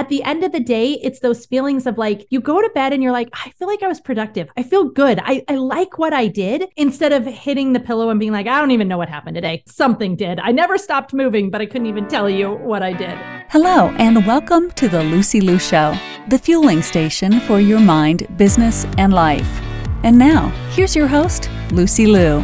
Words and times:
at 0.00 0.08
the 0.08 0.22
end 0.22 0.42
of 0.42 0.52
the 0.52 0.60
day, 0.60 0.92
it's 1.02 1.20
those 1.20 1.44
feelings 1.44 1.86
of 1.86 1.98
like 1.98 2.26
you 2.30 2.40
go 2.40 2.62
to 2.62 2.70
bed 2.70 2.94
and 2.94 3.02
you're 3.02 3.12
like, 3.12 3.28
I 3.34 3.50
feel 3.50 3.68
like 3.68 3.82
I 3.82 3.86
was 3.86 4.00
productive. 4.00 4.48
I 4.56 4.62
feel 4.62 4.84
good. 4.84 5.20
I, 5.22 5.44
I 5.46 5.56
like 5.56 5.98
what 5.98 6.14
I 6.14 6.26
did 6.26 6.64
instead 6.76 7.12
of 7.12 7.26
hitting 7.26 7.74
the 7.74 7.80
pillow 7.80 8.08
and 8.08 8.18
being 8.18 8.32
like, 8.32 8.46
I 8.46 8.58
don't 8.60 8.70
even 8.70 8.88
know 8.88 8.96
what 8.96 9.10
happened 9.10 9.34
today. 9.34 9.62
Something 9.66 10.16
did. 10.16 10.40
I 10.40 10.52
never 10.52 10.78
stopped 10.78 11.12
moving, 11.12 11.50
but 11.50 11.60
I 11.60 11.66
couldn't 11.66 11.86
even 11.86 12.08
tell 12.08 12.30
you 12.30 12.52
what 12.52 12.82
I 12.82 12.94
did. 12.94 13.14
Hello, 13.50 13.94
and 13.98 14.26
welcome 14.26 14.70
to 14.70 14.88
the 14.88 15.04
Lucy 15.04 15.42
Liu 15.42 15.58
Show, 15.58 15.94
the 16.28 16.38
fueling 16.38 16.80
station 16.80 17.38
for 17.40 17.60
your 17.60 17.80
mind, 17.80 18.26
business, 18.38 18.86
and 18.96 19.12
life. 19.12 19.60
And 20.02 20.18
now, 20.18 20.48
here's 20.70 20.96
your 20.96 21.08
host, 21.08 21.50
Lucy 21.72 22.06
Liu. 22.06 22.42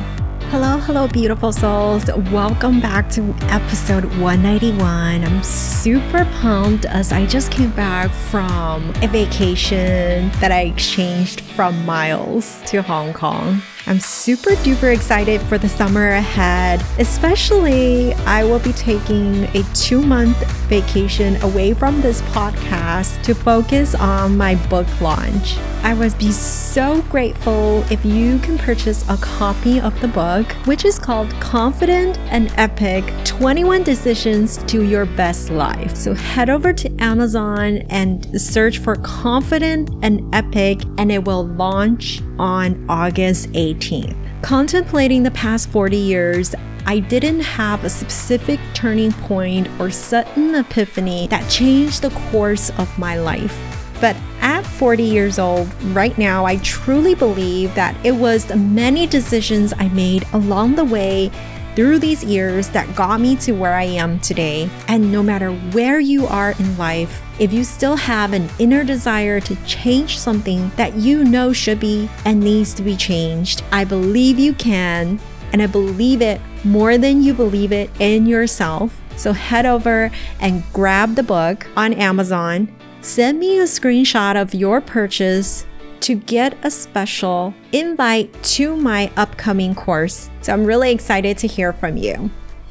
Hello, 0.51 0.79
hello, 0.79 1.09
beautiful 1.09 1.51
souls. 1.51 2.07
Welcome 2.31 2.81
back 2.81 3.11
to 3.11 3.35
episode 3.49 4.05
191. 4.21 5.25
I'm 5.25 5.43
super 5.43 6.25
pumped 6.41 6.85
as 6.85 7.11
I 7.11 7.27
just 7.27 7.51
came 7.51 7.73
back 7.73 8.13
from 8.13 8.91
a 9.03 9.09
vacation 9.09 10.31
that 10.39 10.53
I 10.53 10.61
exchanged 10.63 11.41
from 11.41 11.85
Miles 11.85 12.63
to 12.67 12.81
Hong 12.81 13.13
Kong. 13.13 13.61
I'm 13.89 14.01
super 14.01 14.51
duper 14.51 14.93
excited 14.93 15.41
for 15.43 15.59
the 15.59 15.69
summer 15.69 16.09
ahead. 16.09 16.85
Especially, 16.99 18.15
I 18.25 18.43
will 18.43 18.59
be 18.59 18.73
taking 18.73 19.45
a 19.57 19.63
two 19.75 20.03
month 20.03 20.37
vacation 20.67 21.41
away 21.43 21.73
from 21.73 22.01
this 22.01 22.21
podcast 22.23 23.23
to 23.23 23.33
focus 23.33 23.95
on 23.95 24.37
my 24.37 24.57
book 24.67 24.89
launch. 25.01 25.57
I 25.85 25.95
would 25.95 26.19
be 26.19 26.33
so 26.33 27.01
grateful 27.03 27.85
if 27.93 28.05
you 28.05 28.41
can 28.41 28.59
purchase 28.59 29.09
a 29.09 29.17
copy 29.19 29.81
of 29.81 29.99
the 30.01 30.09
book, 30.09 30.51
which 30.67 30.85
is 30.85 30.99
called 30.99 31.31
Confident 31.35 32.19
and 32.33 32.53
Epic 32.57 33.05
21 33.25 33.85
Decisions 33.85 34.57
to 34.65 34.83
Your 34.83 35.07
Best 35.07 35.51
Life. 35.51 35.95
So 35.95 36.13
head 36.13 36.51
over 36.51 36.73
to 36.73 36.93
Amazon 36.99 37.85
and 37.89 38.41
search 38.41 38.79
for 38.79 38.97
Confident 38.97 39.91
and 40.03 40.35
Epic, 40.35 40.83
and 40.99 41.13
it 41.13 41.25
will 41.25 41.47
launch 41.47 42.21
on 42.41 42.85
August 42.89 43.49
18th. 43.77 44.43
Contemplating 44.43 45.23
the 45.23 45.31
past 45.31 45.69
40 45.71 45.97
years, 45.97 46.55
I 46.87 47.01
didn't 47.01 47.41
have 47.41 47.85
a 47.85 47.91
specific 47.91 48.61
turning 48.75 49.13
point 49.13 49.69
or 49.81 49.91
sudden 49.91 50.55
epiphany 50.55 51.27
that 51.29 51.51
changed 51.51 52.03
the 52.03 52.11
course 52.31 52.71
of 52.79 52.99
my 52.99 53.19
life. 53.19 53.59
But 54.01 54.17
at 54.41 54.63
40 54.63 55.03
years 55.03 55.39
old, 55.39 55.73
right 55.87 56.17
now, 56.17 56.45
I 56.45 56.57
truly 56.59 57.15
believe 57.15 57.75
that 57.75 57.97
it 58.05 58.13
was 58.13 58.45
the 58.45 58.57
many 58.57 59.07
decisions 59.07 59.73
I 59.79 59.89
made 59.89 60.25
along 60.33 60.77
the 60.77 60.85
way 60.85 61.31
through 61.77 61.99
these 61.99 62.25
years 62.25 62.71
that 62.71 62.97
got 62.97 63.21
me 63.21 63.37
to 63.37 63.53
where 63.53 63.75
I 63.75 63.85
am 63.85 64.19
today. 64.21 64.69
And 64.89 65.13
no 65.13 65.23
matter 65.23 65.53
where 65.53 66.01
you 66.01 66.27
are 66.27 66.53
in 66.53 66.77
life, 66.79 67.23
if 67.39 67.53
you 67.53 67.65
still 67.65 67.97
have 67.97 68.33
an 68.33 68.49
inner 68.59 68.83
desire 68.83 69.41
to 69.41 69.55
change 69.67 70.19
something 70.19 70.71
that 70.77 70.95
you 70.95 71.23
know 71.23 71.53
should 71.53 71.79
be 71.79 72.09
and 72.25 72.41
needs 72.41 72.73
to 72.75 72.83
be 72.83 72.97
changed, 72.97 73.63
I 73.71 73.85
believe 73.85 74.39
you 74.39 74.55
can. 74.55 75.21
And 75.53 75.63
I 75.63 75.67
believe 75.67 76.23
it 76.23 76.41
more 76.65 76.97
than 76.99 77.23
you 77.23 77.35
believe 77.35 77.73
it 77.73 77.91
in 78.01 78.27
yourself. 78.27 78.99
So 79.17 79.33
head 79.33 79.67
over 79.67 80.11
and 80.41 80.63
grab 80.73 81.15
the 81.15 81.23
book 81.23 81.67
on 81.77 81.93
Amazon. 81.93 82.75
Send 83.03 83.39
me 83.39 83.59
a 83.59 83.65
screenshot 83.65 84.41
of 84.41 84.55
your 84.55 84.81
purchase 84.81 85.67
to 86.03 86.15
get 86.15 86.57
a 86.65 86.71
special 86.71 87.55
invite 87.73 88.33
to 88.43 88.77
my 88.77 89.11
upcoming 89.17 89.75
course. 89.75 90.31
So 90.41 90.53
I'm 90.53 90.65
really 90.65 90.93
excited 90.93 91.39
to 91.39 91.47
hear 91.47 91.73
from 91.73 91.97
you. 91.97 92.31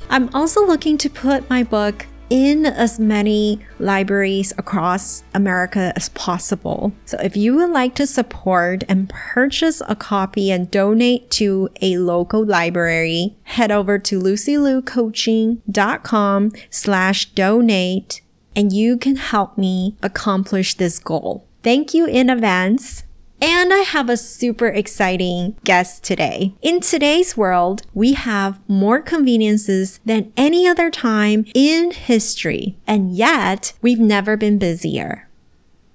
I'm 0.09 0.34
also 0.36 0.66
looking 0.66 0.98
to 1.00 1.09
put 1.09 1.50
my 1.50 1.64
book 1.64 2.06
in 2.30 2.66
as 2.66 3.00
many 3.00 3.59
libraries 3.80 4.53
across 4.58 5.23
America 5.34 5.94
as 5.96 6.09
possible. 6.09 6.92
So 7.06 7.18
if 7.20 7.38
you 7.38 7.56
would 7.56 7.70
like 7.70 7.96
to 7.96 8.06
support 8.08 8.84
and 8.90 9.08
purchase 9.09 9.81
a 9.88 9.96
copy 9.96 10.52
and 10.52 10.70
donate 10.72 11.31
to 11.31 11.70
a 11.81 11.98
local 11.98 12.46
library, 12.46 13.36
head 13.44 13.72
over 13.72 13.97
to 14.00 14.19
lucyliucoaching.com 14.19 16.52
slash 16.69 17.25
donate 17.31 18.22
and 18.56 18.72
you 18.72 18.97
can 18.97 19.18
help 19.18 19.57
me 19.57 19.97
accomplish 20.02 20.75
this 20.75 21.00
goal. 21.00 21.46
Thank 21.62 21.94
you 21.94 22.06
in 22.06 22.30
advance. 22.30 23.03
And 23.41 23.73
I 23.73 23.79
have 23.79 24.09
a 24.09 24.18
super 24.18 24.68
exciting 24.68 25.56
guest 25.63 26.03
today. 26.03 26.56
In 26.62 26.79
today's 26.79 27.35
world, 27.35 27.84
we 27.94 28.13
have 28.13 28.59
more 28.68 29.01
conveniences 29.01 30.00
than 30.06 30.31
any 30.38 30.68
other 30.68 30.90
time 30.90 31.45
in 31.53 31.91
history, 31.91 32.78
and 32.88 33.16
yet 33.16 33.74
we've 33.81 34.00
never 34.00 34.38
been 34.38 34.57
busier. 34.57 35.28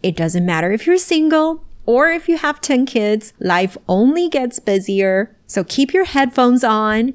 It 0.02 0.16
doesn't 0.16 0.46
matter 0.46 0.70
if 0.70 0.86
you're 0.86 0.98
single 0.98 1.64
or 1.86 2.10
if 2.10 2.28
you 2.28 2.38
have 2.38 2.60
10 2.60 2.86
kids, 2.86 3.32
life 3.40 3.76
only 3.88 4.28
gets 4.28 4.58
busier. 4.58 5.36
So 5.46 5.64
keep 5.64 5.92
your 5.92 6.04
headphones 6.04 6.62
on. 6.62 7.14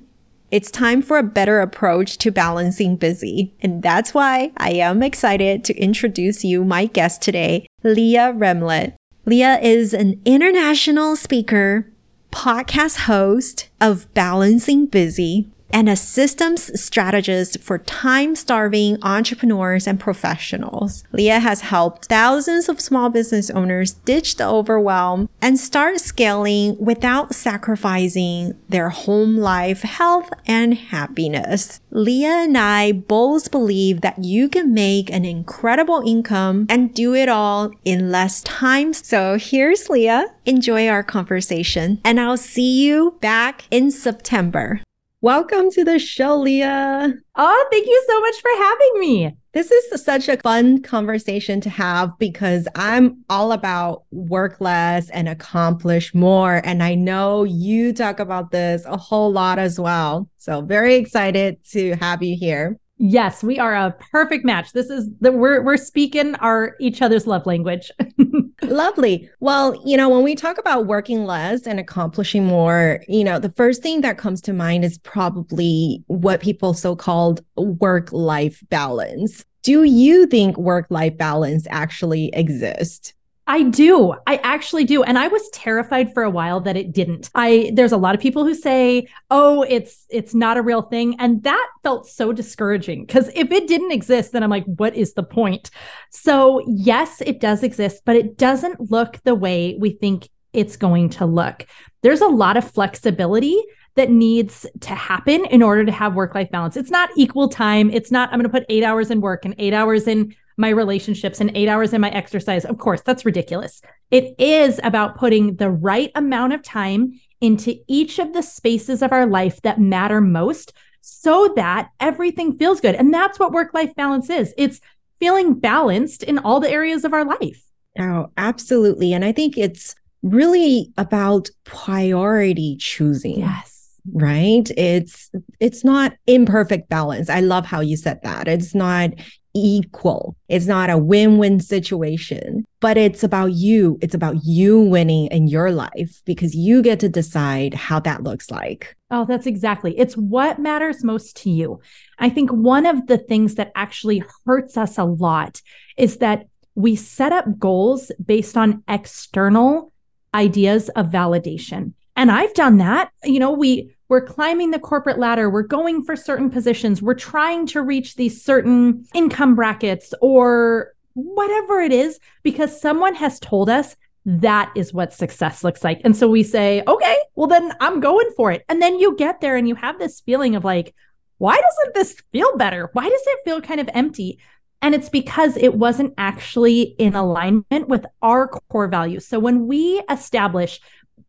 It's 0.51 0.69
time 0.69 1.01
for 1.01 1.17
a 1.17 1.23
better 1.23 1.61
approach 1.61 2.17
to 2.19 2.31
balancing 2.31 2.95
busy. 2.95 3.53
And 3.61 3.81
that's 3.81 4.13
why 4.13 4.51
I 4.57 4.71
am 4.71 5.01
excited 5.01 5.63
to 5.65 5.75
introduce 5.75 6.43
you 6.43 6.63
my 6.65 6.85
guest 6.85 7.21
today, 7.21 7.67
Leah 7.83 8.33
Remillet. 8.35 8.95
Leah 9.27 9.57
is 9.59 9.91
an 9.91 10.21
international 10.23 11.15
speaker, 11.15 11.91
podcast 12.31 13.05
host 13.07 13.69
of 13.81 14.13
Balancing 14.13 14.85
Busy, 14.85 15.47
and 15.75 15.89
a 15.89 15.95
systems 15.97 16.71
strategist 16.79 17.59
for 17.59 17.77
time 17.79 18.33
starving 18.33 18.97
entrepreneurs 19.01 19.85
and 19.85 19.99
professionals. 19.99 21.03
Leah 21.11 21.41
has 21.41 21.59
helped 21.59 22.05
thousands 22.05 22.69
of 22.69 22.79
small 22.79 23.09
business 23.09 23.49
owners 23.49 23.91
ditch 24.05 24.37
the 24.37 24.47
overwhelm 24.47 25.27
and 25.41 25.59
start 25.59 25.99
scaling 25.99 26.77
without 26.79 27.35
sacrificing 27.35 28.57
their 28.69 28.87
home 28.87 29.35
life, 29.35 29.81
health, 29.81 30.29
and 30.47 30.75
happiness. 30.75 31.81
Leah 31.91 32.45
and 32.45 32.57
I 32.57 32.93
both 32.93 33.51
believe 33.51 33.99
that 33.99 34.23
you 34.23 34.47
can 34.47 34.73
make 34.73 35.11
an 35.11 35.25
incredible 35.25 36.01
income 36.07 36.67
and 36.69 36.93
do 36.93 37.13
it 37.13 37.27
all 37.27 37.71
in 37.83 38.13
less 38.13 38.41
time. 38.43 38.93
So 38.93 39.37
here's 39.37 39.89
Leah. 39.89 40.27
Enjoy 40.45 40.87
our 40.87 41.03
conversation 41.03 41.99
and 42.05 42.17
I'll 42.17 42.37
see 42.37 42.81
you 42.81 43.17
back 43.19 43.65
in 43.69 43.91
September. 43.91 44.81
Welcome 45.25 45.71
to 45.71 45.83
the 45.83 45.97
show, 45.97 46.37
Leah. 46.37 47.11
Oh, 47.35 47.67
thank 47.71 47.87
you 47.87 48.05
so 48.07 48.21
much 48.21 48.35
for 48.35 48.63
having 48.63 48.99
me. 48.99 49.35
This 49.53 49.71
is 49.71 50.03
such 50.03 50.29
a 50.29 50.37
fun 50.37 50.83
conversation 50.83 51.61
to 51.61 51.69
have 51.71 52.11
because 52.19 52.67
I'm 52.75 53.23
all 53.27 53.51
about 53.51 54.03
work 54.11 54.61
less 54.61 55.09
and 55.09 55.27
accomplish 55.27 56.13
more. 56.13 56.61
And 56.63 56.83
I 56.83 56.93
know 56.93 57.43
you 57.43 57.91
talk 57.91 58.19
about 58.19 58.51
this 58.51 58.85
a 58.85 58.97
whole 58.97 59.31
lot 59.31 59.57
as 59.57 59.79
well. 59.79 60.29
So, 60.37 60.61
very 60.61 60.93
excited 60.93 61.57
to 61.71 61.95
have 61.95 62.21
you 62.21 62.37
here. 62.37 62.77
Yes, 62.97 63.43
we 63.43 63.59
are 63.59 63.75
a 63.75 63.93
perfect 64.11 64.45
match. 64.45 64.71
This 64.71 64.89
is 64.89 65.09
the 65.19 65.31
we're 65.31 65.61
we're 65.61 65.75
speaking 65.75 66.35
our 66.35 66.75
each 66.79 67.01
other's 67.01 67.27
love 67.27 67.45
language. 67.45 67.91
Lovely. 68.61 69.29
Well, 69.41 69.81
you 69.85 69.97
know, 69.97 70.07
when 70.07 70.23
we 70.23 70.33
talk 70.33 70.57
about 70.57 70.87
working 70.87 71.25
less 71.25 71.67
and 71.67 71.77
accomplishing 71.77 72.45
more, 72.45 73.01
you 73.09 73.23
know, 73.23 73.37
the 73.37 73.51
first 73.51 73.83
thing 73.83 73.99
that 74.01 74.17
comes 74.17 74.41
to 74.43 74.53
mind 74.53 74.85
is 74.85 74.97
probably 74.99 76.03
what 76.07 76.39
people 76.39 76.73
so-called 76.73 77.41
work-life 77.57 78.63
balance. 78.69 79.43
Do 79.61 79.83
you 79.83 80.25
think 80.27 80.57
work-life 80.57 81.17
balance 81.17 81.67
actually 81.69 82.29
exists? 82.33 83.13
I 83.47 83.61
do. 83.61 84.15
I 84.25 84.37
actually 84.37 84.85
do. 84.85 85.03
And 85.03 85.19
I 85.19 85.27
was 85.27 85.47
terrified 85.49 86.13
for 86.13 86.23
a 86.23 86.31
while 86.31 86.59
that 86.61 86.75
it 86.75 86.91
didn't. 86.91 87.29
I 87.35 87.71
there's 87.75 87.91
a 87.91 87.97
lot 87.97 88.15
of 88.15 88.21
people 88.21 88.43
who 88.43 88.55
say, 88.55 89.07
"Oh, 89.29 89.61
it's 89.61 90.05
it's 90.09 90.33
not 90.33 90.57
a 90.57 90.63
real 90.63 90.81
thing." 90.81 91.15
And 91.19 91.43
that 91.43 91.67
felt 91.83 92.07
so 92.07 92.33
discouraging 92.33 93.05
because 93.05 93.29
if 93.35 93.51
it 93.51 93.67
didn't 93.67 93.91
exist, 93.91 94.31
then 94.31 94.41
I'm 94.41 94.49
like, 94.49 94.65
"What 94.65 94.95
is 94.95 95.13
the 95.13 95.23
point?" 95.23 95.69
So, 96.09 96.63
yes, 96.67 97.21
it 97.21 97.39
does 97.39 97.61
exist, 97.61 98.01
but 98.03 98.15
it 98.15 98.37
doesn't 98.37 98.89
look 98.89 99.21
the 99.23 99.35
way 99.35 99.77
we 99.79 99.91
think 99.91 100.29
it's 100.51 100.77
going 100.77 101.09
to 101.09 101.25
look. 101.25 101.67
There's 102.01 102.21
a 102.21 102.27
lot 102.27 102.57
of 102.57 102.69
flexibility 102.71 103.61
that 103.95 104.09
needs 104.09 104.65
to 104.81 104.95
happen 104.95 105.45
in 105.45 105.61
order 105.61 105.85
to 105.85 105.91
have 105.91 106.15
work 106.15 106.35
life 106.35 106.49
balance. 106.51 106.75
It's 106.77 106.91
not 106.91 107.09
equal 107.15 107.47
time. 107.47 107.89
It's 107.91 108.11
not, 108.11 108.29
I'm 108.29 108.39
going 108.39 108.49
to 108.49 108.49
put 108.49 108.65
eight 108.69 108.83
hours 108.83 109.09
in 109.09 109.21
work 109.21 109.45
and 109.45 109.55
eight 109.57 109.73
hours 109.73 110.07
in 110.07 110.35
my 110.57 110.69
relationships 110.69 111.41
and 111.41 111.51
eight 111.55 111.67
hours 111.67 111.93
in 111.93 112.01
my 112.01 112.09
exercise. 112.09 112.65
Of 112.65 112.77
course, 112.77 113.01
that's 113.01 113.25
ridiculous. 113.25 113.81
It 114.11 114.35
is 114.39 114.79
about 114.83 115.17
putting 115.17 115.55
the 115.55 115.69
right 115.69 116.11
amount 116.15 116.53
of 116.53 116.63
time 116.63 117.19
into 117.41 117.75
each 117.87 118.19
of 118.19 118.33
the 118.33 118.41
spaces 118.41 119.01
of 119.01 119.11
our 119.11 119.25
life 119.25 119.61
that 119.63 119.79
matter 119.79 120.21
most 120.21 120.73
so 121.01 121.53
that 121.55 121.89
everything 121.99 122.57
feels 122.57 122.81
good. 122.81 122.95
And 122.95 123.13
that's 123.13 123.37
what 123.37 123.51
work 123.51 123.73
life 123.73 123.93
balance 123.95 124.29
is 124.29 124.53
it's 124.57 124.81
feeling 125.19 125.59
balanced 125.59 126.23
in 126.23 126.39
all 126.39 126.59
the 126.59 126.71
areas 126.71 127.03
of 127.03 127.13
our 127.13 127.25
life. 127.25 127.63
Oh, 127.99 128.27
absolutely. 128.37 129.13
And 129.13 129.23
I 129.23 129.31
think 129.31 129.57
it's 129.57 129.95
really 130.23 130.91
about 130.97 131.49
priority 131.63 132.77
choosing. 132.79 133.39
Yes 133.39 133.75
right 134.13 134.69
it's 134.77 135.31
it's 135.59 135.83
not 135.83 136.13
imperfect 136.27 136.87
balance 136.89 137.27
i 137.27 137.39
love 137.39 137.65
how 137.65 137.79
you 137.79 137.97
said 137.97 138.19
that 138.21 138.47
it's 138.47 138.75
not 138.75 139.09
equal. 139.55 140.35
It's 140.49 140.67
not 140.67 140.89
a 140.89 140.97
win 140.97 141.37
win 141.37 141.59
situation, 141.59 142.65
but 142.81 142.97
it's 142.97 143.23
about 143.23 143.53
you. 143.53 143.97
It's 144.01 144.13
about 144.13 144.43
you 144.43 144.79
winning 144.79 145.27
in 145.27 145.47
your 145.47 145.71
life 145.71 146.21
because 146.25 146.53
you 146.53 146.83
get 146.83 146.99
to 146.99 147.09
decide 147.09 147.73
how 147.73 147.99
that 148.01 148.23
looks 148.23 148.51
like. 148.51 148.95
Oh, 149.09 149.25
that's 149.25 149.47
exactly. 149.47 149.97
It's 149.97 150.15
what 150.15 150.59
matters 150.59 151.03
most 151.03 151.37
to 151.37 151.49
you. 151.49 151.79
I 152.19 152.29
think 152.29 152.51
one 152.51 152.85
of 152.85 153.07
the 153.07 153.17
things 153.17 153.55
that 153.55 153.71
actually 153.75 154.23
hurts 154.45 154.77
us 154.77 154.97
a 154.97 155.05
lot 155.05 155.61
is 155.97 156.17
that 156.17 156.47
we 156.75 156.95
set 156.95 157.31
up 157.31 157.57
goals 157.57 158.11
based 158.23 158.57
on 158.57 158.83
external 158.87 159.93
ideas 160.33 160.89
of 160.89 161.07
validation. 161.07 161.93
And 162.17 162.29
I've 162.29 162.53
done 162.53 162.77
that. 162.77 163.09
You 163.23 163.39
know, 163.39 163.51
we 163.51 163.94
we're 164.07 164.25
climbing 164.25 164.71
the 164.71 164.79
corporate 164.79 165.19
ladder, 165.19 165.49
we're 165.49 165.63
going 165.63 166.03
for 166.03 166.15
certain 166.15 166.49
positions, 166.49 167.01
we're 167.01 167.13
trying 167.13 167.65
to 167.67 167.81
reach 167.81 168.15
these 168.15 168.43
certain 168.43 169.05
income 169.13 169.55
brackets 169.55 170.13
or 170.21 170.93
whatever 171.13 171.79
it 171.79 171.91
is 171.91 172.19
because 172.43 172.79
someone 172.79 173.15
has 173.15 173.39
told 173.39 173.69
us 173.69 173.95
that 174.25 174.71
is 174.75 174.93
what 174.93 175.13
success 175.13 175.63
looks 175.63 175.83
like. 175.83 176.01
And 176.03 176.15
so 176.15 176.27
we 176.27 176.43
say, 176.43 176.83
okay, 176.87 177.17
well, 177.35 177.47
then 177.47 177.71
I'm 177.79 177.99
going 177.99 178.29
for 178.35 178.51
it. 178.51 178.65
And 178.67 178.81
then 178.81 178.99
you 178.99 179.15
get 179.15 179.39
there 179.39 179.55
and 179.55 179.67
you 179.67 179.75
have 179.75 179.99
this 179.99 180.21
feeling 180.21 180.55
of 180.55 180.63
like, 180.63 180.95
why 181.37 181.55
doesn't 181.55 181.93
this 181.93 182.21
feel 182.31 182.57
better? 182.57 182.89
Why 182.93 183.07
does 183.07 183.21
it 183.25 183.39
feel 183.45 183.61
kind 183.61 183.79
of 183.79 183.89
empty? 183.93 184.39
And 184.81 184.95
it's 184.95 185.09
because 185.09 185.57
it 185.57 185.75
wasn't 185.75 186.13
actually 186.17 186.81
in 186.81 187.15
alignment 187.15 187.87
with 187.87 188.05
our 188.21 188.47
core 188.47 188.87
values. 188.87 189.27
So 189.27 189.39
when 189.39 189.67
we 189.67 190.01
establish 190.09 190.79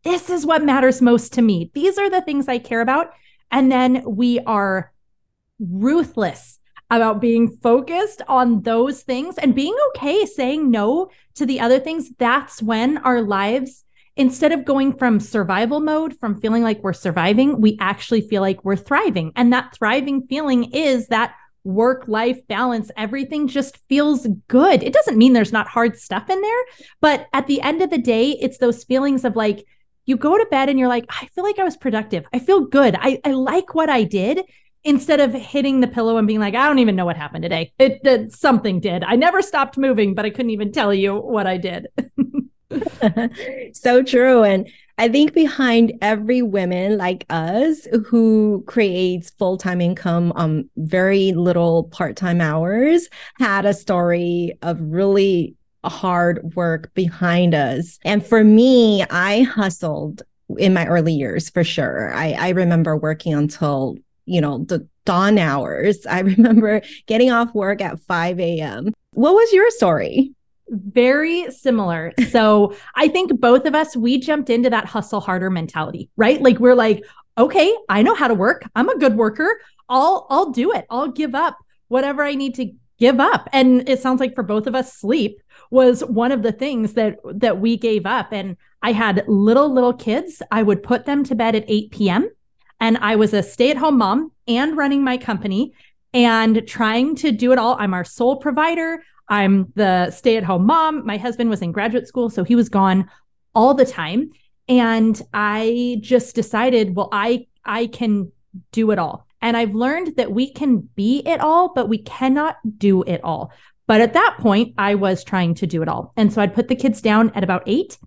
this 0.07 0.29
is 0.29 0.45
what 0.45 0.63
matters 0.63 1.01
most 1.01 1.33
to 1.33 1.41
me, 1.41 1.69
these 1.73 1.97
are 1.97 2.09
the 2.09 2.21
things 2.21 2.47
I 2.47 2.59
care 2.59 2.79
about, 2.79 3.11
and 3.51 3.69
then 3.69 4.03
we 4.05 4.39
are 4.39 4.93
ruthless 5.59 6.59
about 6.89 7.19
being 7.19 7.49
focused 7.49 8.21
on 8.29 8.61
those 8.61 9.01
things 9.01 9.37
and 9.37 9.53
being 9.53 9.75
okay 9.89 10.25
saying 10.25 10.71
no 10.71 11.09
to 11.35 11.45
the 11.45 11.59
other 11.59 11.79
things, 11.79 12.11
that's 12.17 12.63
when 12.63 12.97
our 12.99 13.21
lives, 13.21 13.83
instead 14.15 14.53
of 14.53 14.63
going 14.63 14.93
from 14.93 15.19
survival 15.19 15.81
mode, 15.81 16.17
from 16.17 16.39
feeling 16.39 16.63
like 16.63 16.81
we're 16.81 16.93
surviving, 16.93 17.59
we 17.59 17.75
actually 17.81 18.21
feel 18.21 18.41
like 18.41 18.63
we're 18.63 18.77
thriving. 18.77 19.33
And 19.35 19.51
that 19.51 19.75
thriving 19.75 20.25
feeling 20.27 20.71
is 20.71 21.09
that 21.09 21.35
work 21.65 22.07
life 22.07 22.39
balance. 22.47 22.89
Everything 22.95 23.49
just 23.49 23.77
feels 23.89 24.25
good. 24.47 24.81
It 24.83 24.93
doesn't 24.93 25.17
mean 25.17 25.33
there's 25.33 25.51
not 25.51 25.67
hard 25.67 25.97
stuff 25.97 26.29
in 26.29 26.41
there, 26.41 26.63
but 27.01 27.27
at 27.33 27.47
the 27.47 27.59
end 27.59 27.81
of 27.81 27.89
the 27.89 27.97
day, 27.97 28.31
it's 28.39 28.59
those 28.59 28.85
feelings 28.85 29.25
of 29.25 29.35
like, 29.35 29.65
you 30.07 30.17
go 30.17 30.35
to 30.37 30.45
bed 30.49 30.69
and 30.69 30.79
you're 30.79 30.87
like, 30.87 31.05
I 31.09 31.27
feel 31.27 31.43
like 31.43 31.59
I 31.59 31.63
was 31.63 31.77
productive. 31.77 32.25
I 32.33 32.39
feel 32.39 32.61
good. 32.61 32.95
I, 32.99 33.19
I 33.23 33.31
like 33.31 33.75
what 33.75 33.89
I 33.89 34.03
did 34.03 34.41
instead 34.83 35.19
of 35.19 35.33
hitting 35.33 35.81
the 35.81 35.87
pillow 35.87 36.17
and 36.17 36.25
being 36.25 36.39
like, 36.39 36.55
I 36.55 36.65
don't 36.65 36.79
even 36.79 36.95
know 36.95 37.05
what 37.05 37.17
happened 37.17 37.43
today. 37.43 37.73
It, 37.77 37.99
it 38.05 38.31
something 38.31 38.79
did. 38.79 39.03
I 39.03 39.17
never 39.17 39.41
stopped 39.41 39.77
moving, 39.77 40.15
but 40.15 40.25
I 40.25 40.29
couldn't 40.29 40.51
even 40.51 40.71
tell 40.71 40.93
you 40.93 41.15
what 41.15 41.45
I 41.45 41.57
did. 41.57 41.87
so 43.73 44.01
true. 44.01 44.43
And 44.43 44.69
I 44.97 45.09
think 45.09 45.33
behind 45.33 45.93
every 46.01 46.41
woman 46.41 46.97
like 46.97 47.25
us 47.29 47.85
who 48.07 48.63
creates 48.65 49.29
full-time 49.29 49.79
income 49.79 50.33
um 50.35 50.69
very 50.75 51.33
little 51.33 51.83
part-time 51.85 52.41
hours 52.41 53.07
had 53.37 53.65
a 53.65 53.75
story 53.75 54.53
of 54.63 54.79
really 54.81 55.56
hard 55.85 56.55
work 56.55 56.93
behind 56.93 57.55
us. 57.55 57.99
And 58.03 58.25
for 58.25 58.43
me, 58.43 59.03
I 59.09 59.41
hustled 59.41 60.23
in 60.57 60.73
my 60.73 60.85
early 60.87 61.13
years 61.13 61.49
for 61.49 61.63
sure. 61.63 62.13
I, 62.13 62.33
I 62.33 62.49
remember 62.49 62.95
working 62.95 63.33
until 63.33 63.97
you 64.27 64.41
know, 64.41 64.59
the 64.59 64.87
dawn 65.05 65.39
hours. 65.39 66.05
I 66.09 66.19
remember 66.19 66.83
getting 67.07 67.31
off 67.31 67.55
work 67.55 67.81
at 67.81 67.99
5 68.01 68.39
a.m. 68.39 68.93
What 69.13 69.33
was 69.33 69.51
your 69.51 69.71
story? 69.71 70.33
Very 70.69 71.49
similar. 71.49 72.13
So 72.29 72.75
I 72.93 73.07
think 73.07 73.39
both 73.39 73.65
of 73.65 73.73
us, 73.73 73.95
we 73.95 74.19
jumped 74.19 74.49
into 74.49 74.69
that 74.69 74.85
hustle 74.85 75.21
harder 75.21 75.49
mentality, 75.49 76.09
right? 76.17 76.41
Like 76.41 76.59
we're 76.59 76.75
like, 76.75 77.03
okay, 77.37 77.73
I 77.87 78.01
know 78.03 78.13
how 78.13 78.27
to 78.27 78.33
work. 78.33 78.63
I'm 78.75 78.89
a 78.89 78.97
good 78.97 79.15
worker. 79.15 79.61
I'll 79.87 80.27
I'll 80.29 80.51
do 80.51 80.73
it. 80.73 80.85
I'll 80.89 81.07
give 81.07 81.33
up 81.33 81.57
whatever 81.87 82.21
I 82.21 82.35
need 82.35 82.55
to 82.55 82.73
give 82.99 83.21
up. 83.21 83.47
And 83.53 83.87
it 83.87 84.01
sounds 84.01 84.19
like 84.19 84.35
for 84.35 84.43
both 84.43 84.67
of 84.67 84.75
us, 84.75 84.93
sleep 84.93 85.39
was 85.69 86.03
one 86.03 86.31
of 86.31 86.43
the 86.43 86.51
things 86.51 86.93
that 86.93 87.17
that 87.25 87.59
we 87.59 87.77
gave 87.77 88.05
up. 88.05 88.31
And 88.31 88.57
I 88.81 88.91
had 88.91 89.23
little 89.27 89.71
little 89.71 89.93
kids. 89.93 90.41
I 90.51 90.63
would 90.63 90.83
put 90.83 91.05
them 91.05 91.23
to 91.25 91.35
bed 91.35 91.55
at 91.55 91.65
8 91.67 91.91
p.m. 91.91 92.29
And 92.79 92.97
I 92.97 93.15
was 93.15 93.33
a 93.33 93.43
stay 93.43 93.71
at 93.71 93.77
home 93.77 93.97
mom 93.97 94.31
and 94.47 94.77
running 94.77 95.03
my 95.03 95.17
company 95.17 95.73
and 96.13 96.67
trying 96.67 97.15
to 97.17 97.31
do 97.31 97.51
it 97.51 97.57
all. 97.57 97.75
I'm 97.79 97.93
our 97.93 98.05
sole 98.05 98.37
provider. 98.37 99.03
I'm 99.29 99.71
the 99.75 100.11
stay 100.11 100.37
at 100.37 100.43
home 100.43 100.65
mom. 100.65 101.05
My 101.05 101.17
husband 101.17 101.49
was 101.49 101.61
in 101.61 101.71
graduate 101.71 102.07
school, 102.07 102.29
so 102.29 102.43
he 102.43 102.55
was 102.55 102.69
gone 102.69 103.09
all 103.53 103.73
the 103.73 103.85
time. 103.85 104.31
And 104.69 105.21
I 105.33 105.97
just 106.01 106.35
decided, 106.35 106.95
well, 106.95 107.09
I 107.11 107.47
I 107.65 107.87
can 107.87 108.31
do 108.71 108.91
it 108.91 108.99
all. 108.99 109.27
And 109.41 109.55
I've 109.55 109.75
learned 109.75 110.15
that 110.17 110.31
we 110.31 110.51
can 110.51 110.89
be 110.95 111.19
it 111.19 111.39
all, 111.39 111.73
but 111.73 111.89
we 111.89 111.99
cannot 111.99 112.57
do 112.77 113.03
it 113.03 113.23
all. 113.23 113.51
But 113.87 114.01
at 114.01 114.13
that 114.13 114.35
point, 114.39 114.73
I 114.77 114.95
was 114.95 115.23
trying 115.23 115.55
to 115.55 115.67
do 115.67 115.81
it 115.81 115.87
all. 115.87 116.13
And 116.17 116.31
so 116.31 116.41
I'd 116.41 116.53
put 116.53 116.67
the 116.67 116.75
kids 116.75 117.01
down 117.01 117.31
at 117.33 117.43
about 117.43 117.63
eight 117.65 117.97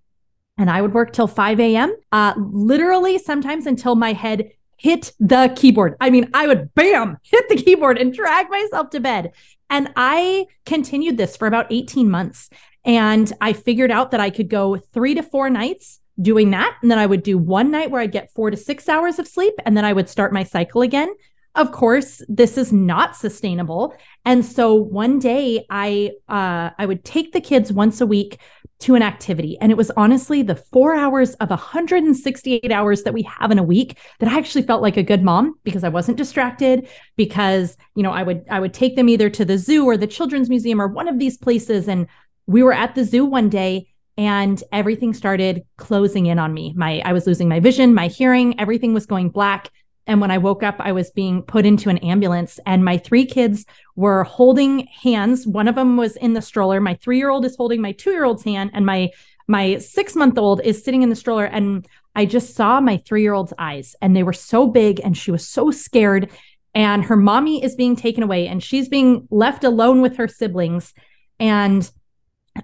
and 0.59 0.71
I 0.71 0.83
would 0.83 0.93
work 0.93 1.13
till 1.13 1.27
5 1.27 1.59
a.m., 1.59 1.97
uh, 2.13 2.35
literally 2.37 3.19
sometimes 3.19 3.67
until 3.67 3.95
my 3.95 4.13
head 4.13 4.51
hit 4.77 5.13
the 5.19 5.53
keyboard. 5.57 5.97
I 6.01 6.11
mean, 6.11 6.31
I 6.35 6.47
would 6.47 6.75
bam, 6.75 7.17
hit 7.23 7.49
the 7.49 7.57
keyboard 7.57 7.97
and 7.97 8.13
drag 8.13 8.51
myself 8.51 8.91
to 8.91 9.01
bed. 9.01 9.33
And 9.71 9.91
I 9.97 10.47
continued 10.67 11.17
this 11.17 11.37
for 11.37 11.47
about 11.47 11.67
18 11.71 12.11
months. 12.11 12.51
And 12.85 13.33
I 13.41 13.55
figured 13.55 13.91
out 13.91 14.11
that 14.11 14.21
I 14.21 14.31
could 14.31 14.49
go 14.49 14.77
three 14.77 15.15
to 15.15 15.23
four 15.23 15.49
nights 15.49 16.01
doing 16.21 16.51
that. 16.51 16.77
And 16.83 16.91
then 16.91 16.99
I 16.99 17.07
would 17.07 17.23
do 17.23 17.39
one 17.39 17.71
night 17.71 17.91
where 17.91 18.03
I'd 18.03 18.13
get 18.13 18.33
four 18.33 18.51
to 18.51 18.57
six 18.57 18.89
hours 18.89 19.19
of 19.19 19.27
sleep. 19.27 19.55
And 19.65 19.77
then 19.77 19.85
I 19.85 19.93
would 19.93 20.09
start 20.09 20.33
my 20.33 20.45
cycle 20.45 20.83
again. 20.83 21.11
Of 21.57 21.73
course, 21.73 22.23
this 22.29 22.57
is 22.57 22.73
not 22.73 23.17
sustainable. 23.17 23.95
And 24.25 24.45
so 24.45 24.75
one 24.75 25.19
day 25.19 25.67
I 25.69 26.13
uh, 26.29 26.71
I 26.79 26.87
would 26.87 27.05
take 27.05 27.33
the 27.33 27.41
kids 27.41 27.73
once 27.73 28.01
a 28.01 28.07
week 28.07 28.39
to 28.81 28.95
an 28.95 29.03
activity. 29.03 29.59
And 29.61 29.71
it 29.71 29.77
was 29.77 29.91
honestly 29.97 30.43
the 30.43 30.57
four 30.57 30.95
hours 30.95 31.35
of 31.35 31.51
168 31.51 32.73
hours 32.73 33.03
that 33.03 33.13
we 33.13 33.23
have 33.23 33.51
in 33.51 33.59
a 33.59 33.63
week 33.63 33.99
that 34.19 34.31
I 34.31 34.39
actually 34.39 34.63
felt 34.63 34.81
like 34.81 34.97
a 34.97 35.03
good 35.03 35.23
mom 35.23 35.55
because 35.65 35.85
I 35.85 35.91
wasn't 35.91 36.17
distracted 36.17 36.89
because, 37.17 37.77
you 37.95 38.03
know, 38.03 38.11
I 38.11 38.23
would, 38.23 38.45
I 38.51 38.59
would 38.59 38.73
take 38.73 38.97
them 38.97 39.09
either 39.09 39.29
to 39.31 39.45
the 39.45 39.59
zoo 39.59 39.85
or 39.85 39.97
the 39.97 40.07
children's 40.07 40.49
museum 40.49 40.81
or 40.81 40.89
one 40.89 41.09
of 41.09 41.19
these 41.19 41.37
places. 41.37 41.89
And 41.89 42.07
we 42.47 42.63
were 42.63 42.73
at 42.73 42.95
the 42.95 43.05
zoo 43.05 43.27
one 43.27 43.51
day 43.51 43.89
and 44.17 44.63
everything 44.73 45.13
started 45.13 45.63
closing 45.77 46.27
in 46.27 46.39
on 46.39 46.55
me. 46.55 46.73
My, 46.75 47.03
I 47.05 47.13
was 47.13 47.27
losing 47.27 47.49
my 47.49 47.61
vision, 47.61 47.95
my 47.95 48.07
hearing, 48.07 48.59
everything 48.59 48.95
was 48.95 49.05
going 49.05 49.29
black. 49.29 49.71
And 50.11 50.21
when 50.21 50.33
I 50.33 50.39
woke 50.39 50.65
up, 50.65 50.75
I 50.81 50.91
was 50.91 51.13
being 51.13 51.41
put 51.41 51.65
into 51.65 51.89
an 51.89 51.99
ambulance, 51.99 52.59
and 52.67 52.85
my 52.85 52.99
three 52.99 53.25
kids 53.25 53.65
were 53.95 54.25
holding 54.25 54.89
hands. 54.89 55.47
One 55.47 55.69
of 55.69 55.77
them 55.77 55.97
was 55.97 56.17
in 56.17 56.33
the 56.33 56.43
stroller. 56.43 56.81
My 56.81 56.95
three 56.95 57.17
year 57.17 57.31
old 57.31 57.45
is 57.45 57.55
holding 57.55 57.81
my 57.81 57.93
two 57.93 58.11
year 58.11 58.25
old's 58.25 58.43
hand, 58.43 58.73
and 58.75 58.85
my 58.85 59.11
my 59.47 59.79
six 59.79 60.17
month 60.17 60.37
old 60.37 60.63
is 60.63 60.83
sitting 60.83 61.03
in 61.03 61.11
the 61.11 61.15
stroller. 61.15 61.45
And 61.45 61.87
I 62.17 62.25
just 62.25 62.57
saw 62.57 62.81
my 62.81 62.97
three 63.07 63.23
year 63.23 63.35
old's 63.35 63.53
eyes, 63.57 63.95
and 64.03 64.17
they 64.17 64.25
were 64.25 64.33
so 64.33 64.67
big, 64.67 65.01
and 65.05 65.17
she 65.17 65.31
was 65.31 65.47
so 65.47 65.71
scared. 65.71 66.29
And 66.75 67.05
her 67.05 67.17
mommy 67.17 67.63
is 67.63 67.77
being 67.77 67.95
taken 67.95 68.25
away, 68.25 68.49
and 68.49 68.61
she's 68.61 68.89
being 68.89 69.29
left 69.31 69.63
alone 69.63 70.03
with 70.03 70.17
her 70.17 70.27
siblings. 70.27 70.93
And 71.39 71.89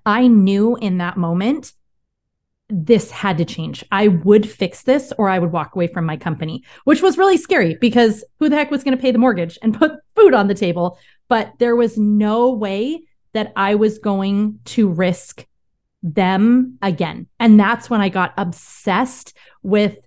I 0.04 0.26
knew 0.26 0.74
in 0.74 0.98
that 0.98 1.16
moment 1.16 1.72
this 2.68 3.11
had 3.11 3.38
to 3.38 3.44
change. 3.44 3.85
I 3.92 4.08
would 4.08 4.49
fix 4.49 4.82
this 4.82 5.12
or 5.18 5.28
I 5.28 5.38
would 5.38 5.52
walk 5.52 5.75
away 5.75 5.87
from 5.87 6.04
my 6.04 6.16
company, 6.16 6.64
which 6.85 7.02
was 7.02 7.18
really 7.18 7.37
scary 7.37 7.76
because 7.80 8.25
who 8.38 8.49
the 8.49 8.56
heck 8.56 8.70
was 8.70 8.82
going 8.82 8.96
to 8.96 9.00
pay 9.00 9.12
the 9.12 9.18
mortgage 9.18 9.58
and 9.62 9.75
put 9.78 9.92
food 10.14 10.35
on 10.35 10.49
the 10.49 10.54
table? 10.54 10.99
But 11.28 11.52
there 11.58 11.76
was 11.76 11.96
no 11.96 12.52
way 12.52 13.04
that 13.32 13.52
I 13.54 13.75
was 13.75 13.99
going 13.99 14.61
to 14.66 14.88
risk 14.88 15.46
them 16.02 16.78
again. 16.82 17.26
And 17.38 17.58
that's 17.58 17.90
when 17.90 18.00
I 18.00 18.08
got 18.08 18.35
obsessed 18.37 19.37
with 19.62 19.99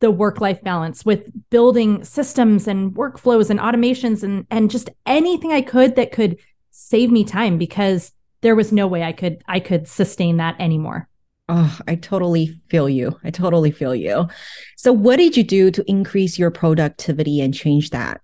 the 0.00 0.10
work 0.10 0.40
life 0.40 0.62
balance, 0.62 1.04
with 1.04 1.30
building 1.50 2.04
systems 2.04 2.66
and 2.66 2.92
workflows 2.94 3.50
and 3.50 3.60
automations 3.60 4.22
and, 4.22 4.46
and 4.50 4.70
just 4.70 4.90
anything 5.06 5.52
I 5.52 5.62
could 5.62 5.96
that 5.96 6.12
could 6.12 6.38
save 6.70 7.10
me 7.10 7.24
time 7.24 7.56
because 7.56 8.12
there 8.40 8.56
was 8.56 8.72
no 8.72 8.86
way 8.86 9.02
I 9.02 9.12
could 9.12 9.42
I 9.46 9.60
could 9.60 9.86
sustain 9.86 10.38
that 10.38 10.56
anymore. 10.60 11.08
Oh, 11.48 11.78
I 11.88 11.96
totally 11.96 12.54
feel 12.68 12.88
you. 12.88 13.18
I 13.24 13.30
totally 13.30 13.70
feel 13.70 13.94
you. 13.94 14.28
So, 14.76 14.92
what 14.92 15.16
did 15.16 15.36
you 15.36 15.42
do 15.42 15.70
to 15.70 15.84
increase 15.90 16.38
your 16.38 16.50
productivity 16.50 17.40
and 17.40 17.52
change 17.52 17.90
that? 17.90 18.20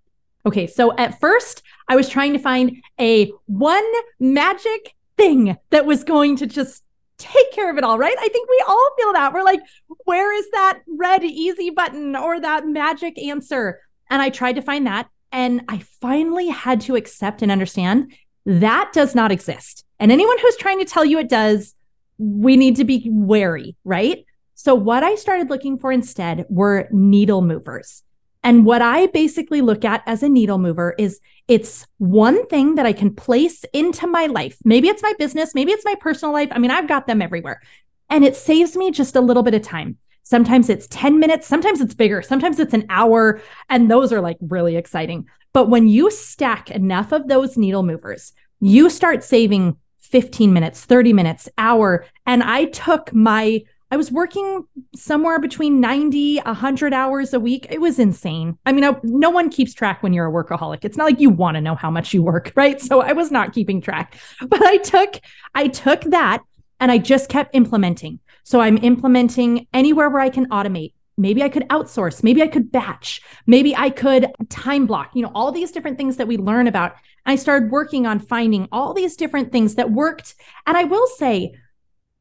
Okay, 0.47 0.67
so 0.67 0.97
at 0.97 1.21
first, 1.21 1.63
I 1.89 1.97
was 1.97 2.09
trying 2.09 2.33
to 2.33 2.39
find 2.39 2.77
a 2.99 3.31
one 3.47 3.85
magic 4.21 4.95
thing 5.17 5.57
that 5.71 5.85
was 5.85 6.05
going 6.05 6.37
to 6.37 6.47
just 6.47 6.85
take 7.19 7.53
care 7.53 7.71
of 7.71 7.77
it 7.77 7.85
all, 7.85 7.99
right? 7.99 8.17
I 8.19 8.29
think 8.29 8.49
we 8.49 8.65
all 8.67 8.91
feel 8.97 9.13
that. 9.13 9.33
We're 9.35 9.43
like, 9.43 9.61
where 10.05 10.33
is 10.33 10.49
that 10.53 10.81
red 10.87 11.25
easy 11.25 11.71
button 11.71 12.15
or 12.15 12.41
that 12.41 12.67
magic 12.67 13.19
answer? 13.19 13.81
And 14.09 14.23
I 14.23 14.31
tried 14.31 14.55
to 14.55 14.63
find 14.63 14.87
that. 14.87 15.09
And 15.33 15.63
I 15.69 15.79
finally 16.01 16.49
had 16.49 16.81
to 16.83 16.97
accept 16.97 17.43
and 17.43 17.53
understand 17.53 18.15
That 18.47 18.93
does 18.95 19.15
not 19.15 19.33
exist. 19.33 19.85
And 19.99 20.11
anyone 20.11 20.39
who's 20.39 20.57
trying 20.57 20.79
to 20.79 20.87
tell 20.87 21.05
you 21.05 21.19
it 21.19 21.29
does, 21.29 21.75
we 22.19 22.57
need 22.57 22.77
to 22.77 22.85
be 22.85 23.09
wary, 23.11 23.77
right? 23.85 24.25
So, 24.55 24.75
what 24.75 25.03
I 25.05 25.15
started 25.15 25.51
looking 25.51 25.79
for 25.79 25.93
instead 25.93 26.45
were 26.49 26.89
needle 26.91 27.43
movers. 27.43 28.03
And 28.43 28.65
what 28.65 28.83
I 28.83 29.07
basically 29.09 29.61
look 29.61 29.85
at 29.85 30.03
as 30.07 30.23
a 30.23 30.29
needle 30.29 30.59
mover 30.59 30.95
is 30.99 31.21
it's 31.49 31.87
one 31.99 32.47
thing 32.47 32.77
that 32.77 32.87
I 32.87 32.93
can 32.93 33.15
place 33.15 33.65
into 33.73 34.07
my 34.07 34.27
life. 34.27 34.57
Maybe 34.65 34.89
it's 34.89 35.03
my 35.03 35.13
business, 35.19 35.55
maybe 35.55 35.73
it's 35.73 35.85
my 35.85 35.97
personal 35.97 36.33
life. 36.33 36.49
I 36.53 36.59
mean, 36.59 36.71
I've 36.71 36.89
got 36.89 37.07
them 37.07 37.21
everywhere. 37.21 37.61
And 38.11 38.25
it 38.25 38.37
saves 38.37 38.77
me 38.77 38.91
just 38.91 39.17
a 39.17 39.21
little 39.21 39.43
bit 39.43 39.55
of 39.55 39.63
time. 39.63 39.99
Sometimes 40.23 40.69
it's 40.69 40.87
10 40.89 41.19
minutes, 41.19 41.47
sometimes 41.47 41.81
it's 41.81 41.95
bigger, 41.95 42.23
sometimes 42.23 42.59
it's 42.59 42.75
an 42.75 42.87
hour. 42.91 43.41
And 43.69 43.91
those 43.91 44.13
are 44.13 44.21
like 44.21 44.37
really 44.41 44.77
exciting. 44.77 45.27
But 45.53 45.69
when 45.69 45.89
you 45.89 46.11
stack 46.11 46.71
enough 46.71 47.13
of 47.13 47.29
those 47.29 47.57
needle 47.57 47.83
movers, 47.83 48.33
you 48.61 48.91
start 48.91 49.25
saving 49.25 49.77
15 50.09 50.53
minutes, 50.53 50.85
30 50.85 51.13
minutes, 51.13 51.49
hour. 51.59 52.07
And 52.27 52.43
I 52.43 52.67
took 52.67 53.13
my 53.15 53.63
I 53.91 53.97
was 53.97 54.13
working 54.13 54.65
somewhere 54.95 55.39
between 55.39 55.81
90, 55.81 56.41
100 56.41 56.93
hours 56.93 57.33
a 57.33 57.41
week. 57.41 57.67
It 57.71 57.81
was 57.81 57.99
insane. 57.99 58.59
I 58.67 58.73
mean, 58.73 58.85
I, 58.85 58.95
no 59.03 59.31
one 59.31 59.49
keeps 59.49 59.73
track 59.73 60.03
when 60.03 60.13
you're 60.13 60.27
a 60.27 60.31
workaholic. 60.31 60.85
It's 60.85 60.99
not 60.99 61.05
like 61.05 61.21
you 61.21 61.31
want 61.31 61.55
to 61.55 61.63
know 61.63 61.75
how 61.75 61.91
much 61.91 62.13
you 62.13 62.23
work, 62.23 62.53
right? 62.57 62.81
So 62.81 63.01
I 63.01 63.13
was 63.13 63.31
not 63.31 63.55
keeping 63.55 63.81
track. 63.81 64.15
But 64.47 64.63
I 64.63 64.77
took 64.79 65.21
I 65.55 65.69
took 65.69 66.03
that 66.03 66.43
and 66.81 66.93
I 66.93 66.99
just 66.99 67.31
kept 67.31 67.55
implementing. 67.55 68.21
So 68.45 68.61
I'm 68.61 68.79
implementing 68.79 69.67
anywhere 69.73 70.11
where 70.11 70.23
I 70.23 70.31
can 70.31 70.49
automate. 70.51 70.93
Maybe 71.19 71.43
I 71.43 71.49
could 71.49 71.69
outsource, 71.69 72.23
maybe 72.23 72.43
I 72.43 72.47
could 72.47 72.71
batch, 72.73 73.21
maybe 73.47 73.77
I 73.77 73.91
could 73.91 74.33
time 74.49 74.87
block, 74.87 75.11
you 75.15 75.23
know, 75.23 75.33
all 75.35 75.53
these 75.53 75.73
different 75.73 75.99
things 75.99 76.17
that 76.17 76.29
we 76.29 76.37
learn 76.39 76.67
about. 76.67 76.95
I 77.27 77.37
started 77.37 77.71
working 77.71 78.07
on 78.07 78.21
finding 78.21 78.69
all 78.73 78.95
these 78.95 79.17
different 79.17 79.53
things 79.53 79.75
that 79.75 79.91
worked. 79.91 80.35
And 80.67 80.77
I 80.77 80.85
will 80.85 81.07
say, 81.07 81.55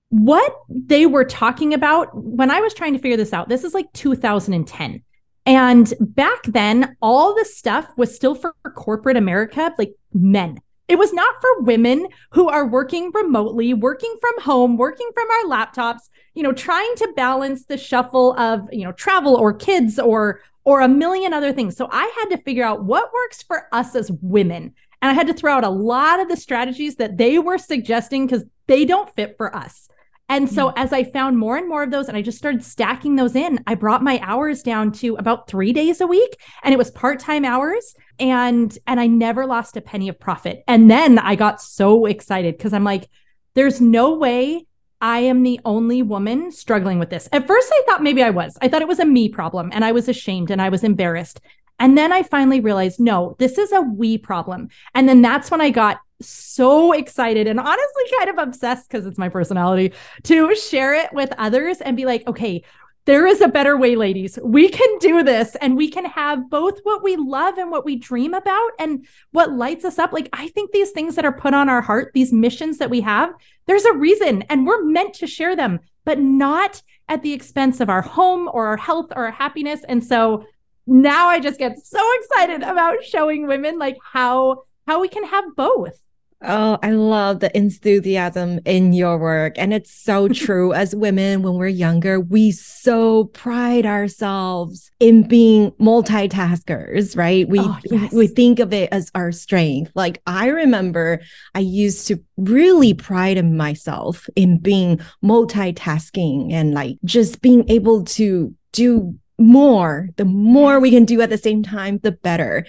what 0.10 0.56
they 0.70 1.06
were 1.06 1.26
talking 1.26 1.74
about 1.74 2.10
when 2.14 2.50
I 2.50 2.62
was 2.62 2.74
trying 2.74 2.94
to 2.94 3.00
figure 3.00 3.18
this 3.18 3.34
out, 3.34 3.50
this 3.50 3.64
is 3.64 3.74
like 3.74 3.92
2010. 3.94 5.04
And 5.46 5.94
back 6.00 6.44
then, 6.44 6.98
all 7.02 7.36
the 7.36 7.46
stuff 7.46 7.88
was 7.98 8.14
still 8.14 8.36
for 8.36 8.54
corporate 8.76 9.18
America, 9.18 9.74
like 9.78 9.94
men. 10.14 10.60
It 10.88 10.98
was 10.98 11.12
not 11.14 11.36
for 11.42 11.62
women 11.64 12.08
who 12.32 12.48
are 12.50 12.66
working 12.66 13.12
remotely, 13.14 13.74
working 13.74 14.16
from 14.22 14.42
home, 14.42 14.78
working 14.78 15.10
from 15.14 15.28
our 15.30 15.58
laptops, 15.58 16.10
you 16.34 16.44
know, 16.44 16.54
trying 16.54 16.96
to 16.96 17.14
balance 17.16 17.66
the 17.66 17.78
shuffle 17.78 18.38
of, 18.40 18.68
you 18.72 18.86
know, 18.86 18.94
travel 18.94 19.36
or 19.36 19.54
kids 19.54 20.00
or 20.00 20.42
or 20.64 20.82
a 20.82 20.88
million 20.90 21.32
other 21.32 21.54
things. 21.54 21.78
So 21.78 21.88
I 21.90 22.12
had 22.20 22.36
to 22.36 22.44
figure 22.44 22.66
out 22.66 22.84
what 22.84 23.14
works 23.14 23.42
for 23.42 23.70
us 23.72 23.96
as 23.96 24.12
women. 24.22 24.74
And 25.02 25.10
I 25.10 25.14
had 25.14 25.28
to 25.28 25.34
throw 25.34 25.54
out 25.54 25.64
a 25.64 25.70
lot 25.70 26.20
of 26.20 26.28
the 26.28 26.36
strategies 26.36 26.98
that 26.98 27.18
they 27.18 27.40
were 27.40 27.58
suggesting 27.58 28.28
because 28.28 28.44
they 28.68 28.84
don't 28.84 29.14
fit 29.16 29.38
for 29.38 29.56
us. 29.56 29.90
And 30.28 30.50
so 30.50 30.68
mm. 30.68 30.74
as 30.76 30.92
I 30.92 31.06
found 31.06 31.38
more 31.38 31.56
and 31.56 31.70
more 31.70 31.84
of 31.84 31.92
those 31.92 32.10
and 32.10 32.18
I 32.18 32.22
just 32.22 32.38
started 32.38 32.66
stacking 32.66 33.16
those 33.16 33.34
in, 33.34 33.64
I 33.66 33.76
brought 33.76 34.04
my 34.04 34.20
hours 34.22 34.62
down 34.62 34.92
to 34.94 35.16
about 35.16 35.48
3 35.48 35.72
days 35.72 36.02
a 36.02 36.08
week 36.08 36.38
and 36.64 36.74
it 36.74 36.78
was 36.78 36.92
part-time 36.92 37.46
hours 37.46 37.96
and 38.20 38.78
and 38.88 39.00
I 39.00 39.08
never 39.08 39.46
lost 39.46 39.78
a 39.78 39.82
penny 39.82 40.10
of 40.10 40.20
profit. 40.20 40.64
And 40.68 40.90
then 40.90 41.20
I 41.20 41.36
got 41.36 41.62
so 41.62 42.06
excited 42.06 42.58
cuz 42.60 42.74
I'm 42.74 42.84
like 42.84 43.10
there's 43.54 43.82
no 43.82 44.14
way 44.14 44.66
I 45.00 45.20
am 45.20 45.44
the 45.44 45.60
only 45.64 46.02
woman 46.02 46.52
struggling 46.52 47.00
with 47.00 47.10
this. 47.10 47.30
At 47.32 47.48
first 47.48 47.72
I 47.72 47.84
thought 47.86 48.04
maybe 48.04 48.24
I 48.24 48.32
was. 48.32 48.58
I 48.62 48.68
thought 48.68 48.82
it 48.82 48.88
was 48.88 49.00
a 49.00 49.06
me 49.06 49.30
problem 49.30 49.70
and 49.74 49.86
I 49.86 49.92
was 49.92 50.10
ashamed 50.10 50.52
and 50.52 50.62
I 50.62 50.70
was 50.70 50.84
embarrassed. 50.84 51.40
And 51.80 51.98
then 51.98 52.12
I 52.12 52.24
finally 52.24 52.60
realized, 52.60 53.00
no, 53.00 53.36
this 53.38 53.58
is 53.58 53.72
a 53.72 53.82
we 53.82 54.18
problem. 54.18 54.70
And 54.96 55.08
then 55.08 55.22
that's 55.22 55.52
when 55.52 55.62
I 55.62 55.70
got 55.70 56.00
so 56.22 56.92
excited 56.94 57.46
and 57.46 57.60
honestly 57.60 58.04
kind 58.18 58.30
of 58.32 58.38
obsessed 58.40 58.90
because 58.90 59.06
it's 59.06 59.20
my 59.20 59.30
personality 59.30 59.94
to 60.24 60.56
share 60.56 60.96
it 60.96 61.14
with 61.14 61.32
others 61.38 61.80
and 61.80 61.96
be 61.96 62.06
like, 62.06 62.28
okay, 62.28 62.64
there 63.08 63.26
is 63.26 63.40
a 63.40 63.48
better 63.48 63.78
way, 63.78 63.96
ladies. 63.96 64.38
We 64.44 64.68
can 64.68 64.98
do 65.00 65.24
this 65.24 65.56
and 65.62 65.78
we 65.78 65.90
can 65.90 66.04
have 66.04 66.50
both 66.50 66.82
what 66.84 67.02
we 67.02 67.16
love 67.16 67.58
and 67.58 67.72
what 67.72 67.86
we 67.86 67.96
dream 67.96 68.34
about 68.34 68.72
and 68.80 69.08
what 69.32 69.54
lights 69.54 69.86
us 69.86 69.98
up. 69.98 70.12
Like, 70.12 70.28
I 70.34 70.50
think 70.50 70.72
these 70.72 70.92
things 70.92 71.16
that 71.16 71.24
are 71.24 71.32
put 71.32 71.54
on 71.54 71.70
our 71.70 71.82
heart, 71.82 72.12
these 72.14 72.34
missions 72.34 72.80
that 72.80 72.90
we 72.90 73.00
have, 73.00 73.34
there's 73.66 73.86
a 73.86 73.94
reason 73.94 74.42
and 74.50 74.68
we're 74.68 74.84
meant 74.84 75.14
to 75.16 75.26
share 75.26 75.56
them, 75.56 75.80
but 76.04 76.20
not 76.20 76.84
at 77.08 77.24
the 77.24 77.32
expense 77.32 77.80
of 77.80 77.90
our 77.90 78.02
home 78.02 78.50
or 78.52 78.68
our 78.68 78.78
health 78.78 79.14
or 79.16 79.28
our 79.28 79.32
happiness. 79.32 79.86
And 79.88 80.04
so 80.04 80.46
now 80.86 81.28
I 81.28 81.40
just 81.40 81.60
get 81.60 81.80
so 81.80 82.06
excited 82.20 82.62
about 82.62 83.06
showing 83.06 83.48
women 83.48 83.80
like 83.80 83.98
how 84.04 84.64
how 84.86 85.00
we 85.00 85.08
can 85.08 85.24
have 85.24 85.56
both. 85.56 85.98
Oh, 86.44 86.78
I 86.84 86.92
love 86.92 87.40
the 87.40 87.56
enthusiasm 87.58 88.60
in 88.64 88.94
your 88.94 89.18
work. 89.18 89.58
And 89.58 89.74
it's 89.74 89.92
so 89.92 90.28
true. 90.34 90.72
As 90.72 90.96
women, 90.96 91.42
when 91.42 91.56
we're 91.56 91.68
younger, 91.68 92.20
we 92.20 92.52
so 92.52 93.26
pride 93.26 93.86
ourselves 93.88 94.92
in 95.00 95.28
being 95.28 95.72
multitaskers, 95.72 97.18
right? 97.18 97.48
We, 97.50 97.60
oh, 97.60 97.80
yes. 97.86 98.14
we 98.14 98.28
think 98.28 98.60
of 98.60 98.72
it 98.72 98.90
as 98.92 99.10
our 99.16 99.32
strength. 99.32 99.92
Like 99.96 100.22
I 100.28 100.48
remember 100.48 101.22
I 101.56 101.60
used 101.60 102.08
to 102.08 102.24
really 102.38 102.94
pride 102.94 103.38
in 103.38 103.58
myself 103.58 104.30
in 104.36 104.60
being 104.60 105.00
multitasking 105.24 106.54
and 106.54 106.74
like 106.74 106.98
just 107.04 107.42
being 107.42 107.68
able 107.68 108.04
to 108.04 108.54
do 108.74 109.18
more. 109.40 110.10
The 110.18 110.26
more 110.26 110.80
we 110.80 110.92
can 110.92 111.06
do 111.06 111.20
at 111.22 111.32
the 111.32 111.38
same 111.38 111.64
time, 111.64 111.98
the 112.04 112.12
better. 112.12 112.68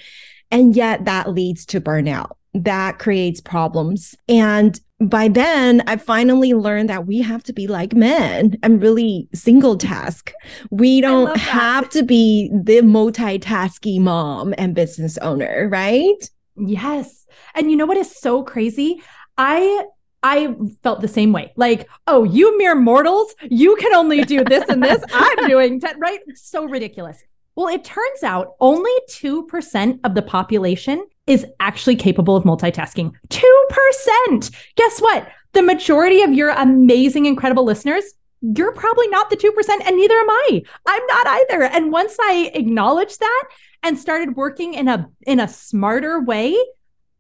And 0.50 0.75
yet 0.75 1.04
that 1.04 1.30
leads 1.30 1.66
to 1.66 1.82
burnout 1.82 2.38
that 2.55 2.99
creates 2.99 3.40
problems. 3.40 4.14
And 4.28 4.78
by 5.00 5.28
then, 5.28 5.83
I 5.87 5.97
finally 5.97 6.55
learned 6.55 6.88
that 6.88 7.07
we 7.07 7.21
have 7.21 7.45
to 7.45 7.52
be 7.52 7.69
like 7.69 7.95
men 7.95 8.57
and 8.62 8.83
really 8.83 9.28
single 9.33 9.76
task. 9.76 10.33
We 10.71 11.00
don't 11.00 11.37
have 11.37 11.88
to 11.90 12.02
be 12.02 12.50
the 12.52 12.81
multitasking 12.81 14.00
mom 14.00 14.55
and 14.59 14.75
business 14.75 15.17
owner, 15.19 15.69
right? 15.71 16.31
Yes. 16.57 17.26
And 17.55 17.71
you 17.71 17.76
know 17.76 17.87
what 17.87 17.97
is 17.97 18.14
so 18.14 18.43
crazy? 18.43 19.02
I 19.37 19.85
I 20.21 20.57
felt 20.83 21.00
the 21.00 21.07
same 21.07 21.33
way. 21.33 21.52
Like, 21.55 21.88
oh, 22.09 22.25
you 22.25 22.59
mere 22.59 22.75
mortals, 22.75 23.33
you 23.43 23.76
can 23.76 23.95
only 23.95 24.25
do 24.25 24.43
this 24.43 24.69
and 24.69 24.83
this. 24.83 25.02
I'm 25.12 25.49
doing 25.49 25.78
ten, 25.78 26.00
right? 26.00 26.19
So 26.35 26.64
ridiculous. 26.64 27.23
Well, 27.55 27.69
it 27.69 27.83
turns 27.83 28.23
out 28.23 28.55
only 28.61 28.93
2% 29.11 29.99
of 30.05 30.14
the 30.14 30.23
population 30.23 31.05
is 31.28 31.47
actually 31.61 31.97
capable 31.97 32.35
of 32.37 32.44
multitasking. 32.44 33.12
2%. 33.28 34.54
Guess 34.76 35.00
what? 35.00 35.28
The 35.52 35.62
majority 35.62 36.23
of 36.23 36.32
your 36.32 36.50
amazing, 36.50 37.26
incredible 37.26 37.64
listeners, 37.64 38.04
you're 38.40 38.73
probably 38.73 39.08
not 39.08 39.30
the 39.30 39.37
2%, 39.37 39.50
and 39.87 39.97
neither 39.97 40.14
am 40.14 40.30
I. 40.30 40.62
I'm 40.87 41.06
not 41.06 41.26
either. 41.26 41.64
And 41.64 41.92
once 41.92 42.16
I 42.20 42.50
acknowledged 42.54 43.20
that 43.20 43.44
and 43.82 43.99
started 43.99 44.37
working 44.37 44.75
in 44.75 44.88
a 44.88 45.08
in 45.26 45.40
a 45.40 45.49
smarter 45.49 46.20
way, 46.20 46.56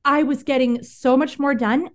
I 0.04 0.22
was 0.22 0.42
getting 0.42 0.82
so 0.82 1.16
much 1.16 1.38
more 1.38 1.54
done 1.54 1.90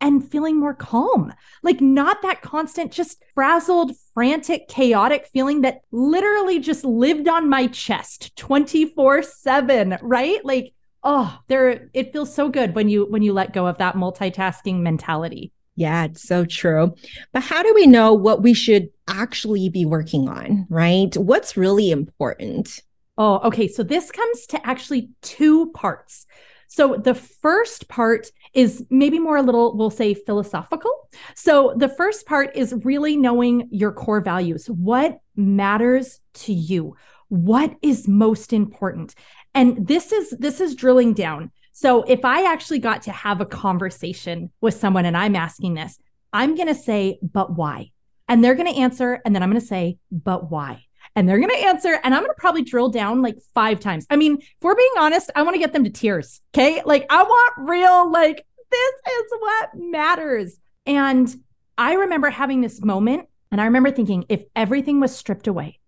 and 0.00 0.28
feeling 0.28 0.58
more 0.58 0.74
calm. 0.74 1.32
Like 1.62 1.80
not 1.80 2.20
that 2.22 2.42
constant, 2.42 2.92
just 2.92 3.22
frazzled, 3.34 3.92
frantic, 4.12 4.68
chaotic 4.68 5.28
feeling 5.32 5.62
that 5.62 5.80
literally 5.92 6.58
just 6.58 6.84
lived 6.84 7.28
on 7.28 7.48
my 7.48 7.68
chest 7.68 8.34
24/7, 8.36 9.98
right? 10.02 10.44
Like 10.44 10.74
oh, 11.04 11.38
there 11.48 11.88
it 11.94 12.12
feels 12.12 12.34
so 12.34 12.48
good 12.48 12.74
when 12.74 12.88
you 12.88 13.06
when 13.06 13.22
you 13.22 13.32
let 13.32 13.52
go 13.52 13.66
of 13.66 13.78
that 13.78 13.94
multitasking 13.94 14.80
mentality. 14.80 15.52
Yeah, 15.76 16.04
it's 16.04 16.26
so 16.26 16.44
true. 16.44 16.94
But 17.32 17.42
how 17.42 17.62
do 17.62 17.72
we 17.74 17.86
know 17.86 18.14
what 18.14 18.42
we 18.42 18.54
should 18.54 18.90
actually 19.08 19.68
be 19.68 19.84
working 19.84 20.28
on, 20.28 20.66
right? 20.70 21.14
What's 21.16 21.56
really 21.56 21.90
important? 21.90 22.80
Oh, 23.18 23.38
okay. 23.40 23.68
So 23.68 23.82
this 23.82 24.10
comes 24.10 24.46
to 24.46 24.66
actually 24.66 25.10
two 25.22 25.70
parts. 25.72 26.26
So 26.68 26.96
the 26.96 27.14
first 27.14 27.88
part 27.88 28.30
is 28.52 28.84
maybe 28.90 29.20
more 29.20 29.36
a 29.36 29.42
little, 29.42 29.76
we'll 29.76 29.90
say 29.90 30.14
philosophical. 30.14 30.90
So 31.36 31.74
the 31.76 31.88
first 31.88 32.26
part 32.26 32.56
is 32.56 32.74
really 32.84 33.16
knowing 33.16 33.68
your 33.70 33.92
core 33.92 34.20
values. 34.20 34.66
What 34.66 35.18
matters 35.36 36.20
to 36.34 36.52
you? 36.52 36.96
What 37.28 37.76
is 37.82 38.08
most 38.08 38.52
important? 38.52 39.14
And 39.54 39.86
this 39.86 40.12
is 40.12 40.30
this 40.38 40.60
is 40.60 40.74
drilling 40.74 41.14
down. 41.14 41.50
So 41.72 42.02
if 42.02 42.24
I 42.24 42.50
actually 42.50 42.78
got 42.78 43.02
to 43.02 43.12
have 43.12 43.40
a 43.40 43.46
conversation 43.46 44.50
with 44.60 44.74
someone 44.74 45.06
and 45.06 45.16
I'm 45.16 45.34
asking 45.34 45.74
this, 45.74 45.98
I'm 46.32 46.54
going 46.54 46.68
to 46.68 46.74
say, 46.74 47.18
but 47.20 47.56
why? 47.56 47.90
And 48.28 48.42
they're 48.42 48.54
going 48.54 48.72
to 48.72 48.80
answer. 48.80 49.20
And 49.24 49.34
then 49.34 49.42
I'm 49.42 49.50
going 49.50 49.60
to 49.60 49.66
say, 49.66 49.98
but 50.10 50.50
why? 50.50 50.84
And 51.16 51.28
they're 51.28 51.38
going 51.38 51.50
to 51.50 51.66
answer. 51.66 51.98
And 52.02 52.14
I'm 52.14 52.22
going 52.22 52.30
to 52.34 52.40
probably 52.40 52.62
drill 52.62 52.88
down 52.88 53.22
like 53.22 53.38
five 53.54 53.80
times. 53.80 54.06
I 54.08 54.16
mean, 54.16 54.38
if 54.40 54.48
we're 54.62 54.76
being 54.76 54.94
honest, 54.98 55.30
I 55.34 55.42
want 55.42 55.54
to 55.54 55.60
get 55.60 55.72
them 55.72 55.84
to 55.84 55.90
tears. 55.90 56.40
Okay. 56.54 56.82
Like 56.84 57.06
I 57.10 57.22
want 57.22 57.68
real, 57.68 58.10
like, 58.10 58.46
this 58.70 58.94
is 59.12 59.32
what 59.38 59.68
matters. 59.74 60.58
And 60.86 61.34
I 61.76 61.94
remember 61.94 62.30
having 62.30 62.60
this 62.60 62.82
moment. 62.82 63.28
And 63.50 63.60
I 63.60 63.64
remember 63.66 63.90
thinking, 63.90 64.24
if 64.28 64.44
everything 64.56 65.00
was 65.00 65.14
stripped 65.14 65.46
away, 65.46 65.78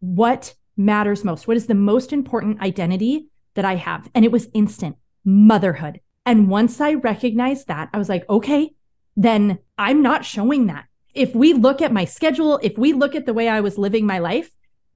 what 0.00 0.54
matters 0.76 1.24
most? 1.24 1.48
What 1.48 1.56
is 1.56 1.66
the 1.66 1.74
most 1.74 2.12
important 2.12 2.60
identity 2.60 3.28
that 3.54 3.64
I 3.64 3.76
have? 3.76 4.08
And 4.14 4.24
it 4.24 4.32
was 4.32 4.48
instant 4.54 4.96
motherhood. 5.24 6.00
And 6.24 6.48
once 6.48 6.80
I 6.80 6.94
recognized 6.94 7.68
that, 7.68 7.88
I 7.92 7.98
was 7.98 8.08
like, 8.08 8.28
okay, 8.28 8.74
then 9.16 9.58
I'm 9.78 10.02
not 10.02 10.24
showing 10.24 10.66
that. 10.66 10.86
If 11.14 11.34
we 11.34 11.52
look 11.54 11.80
at 11.80 11.92
my 11.92 12.04
schedule, 12.04 12.58
if 12.62 12.76
we 12.76 12.92
look 12.92 13.14
at 13.14 13.26
the 13.26 13.34
way 13.34 13.48
I 13.48 13.60
was 13.60 13.78
living 13.78 14.06
my 14.06 14.18
life, 14.18 14.50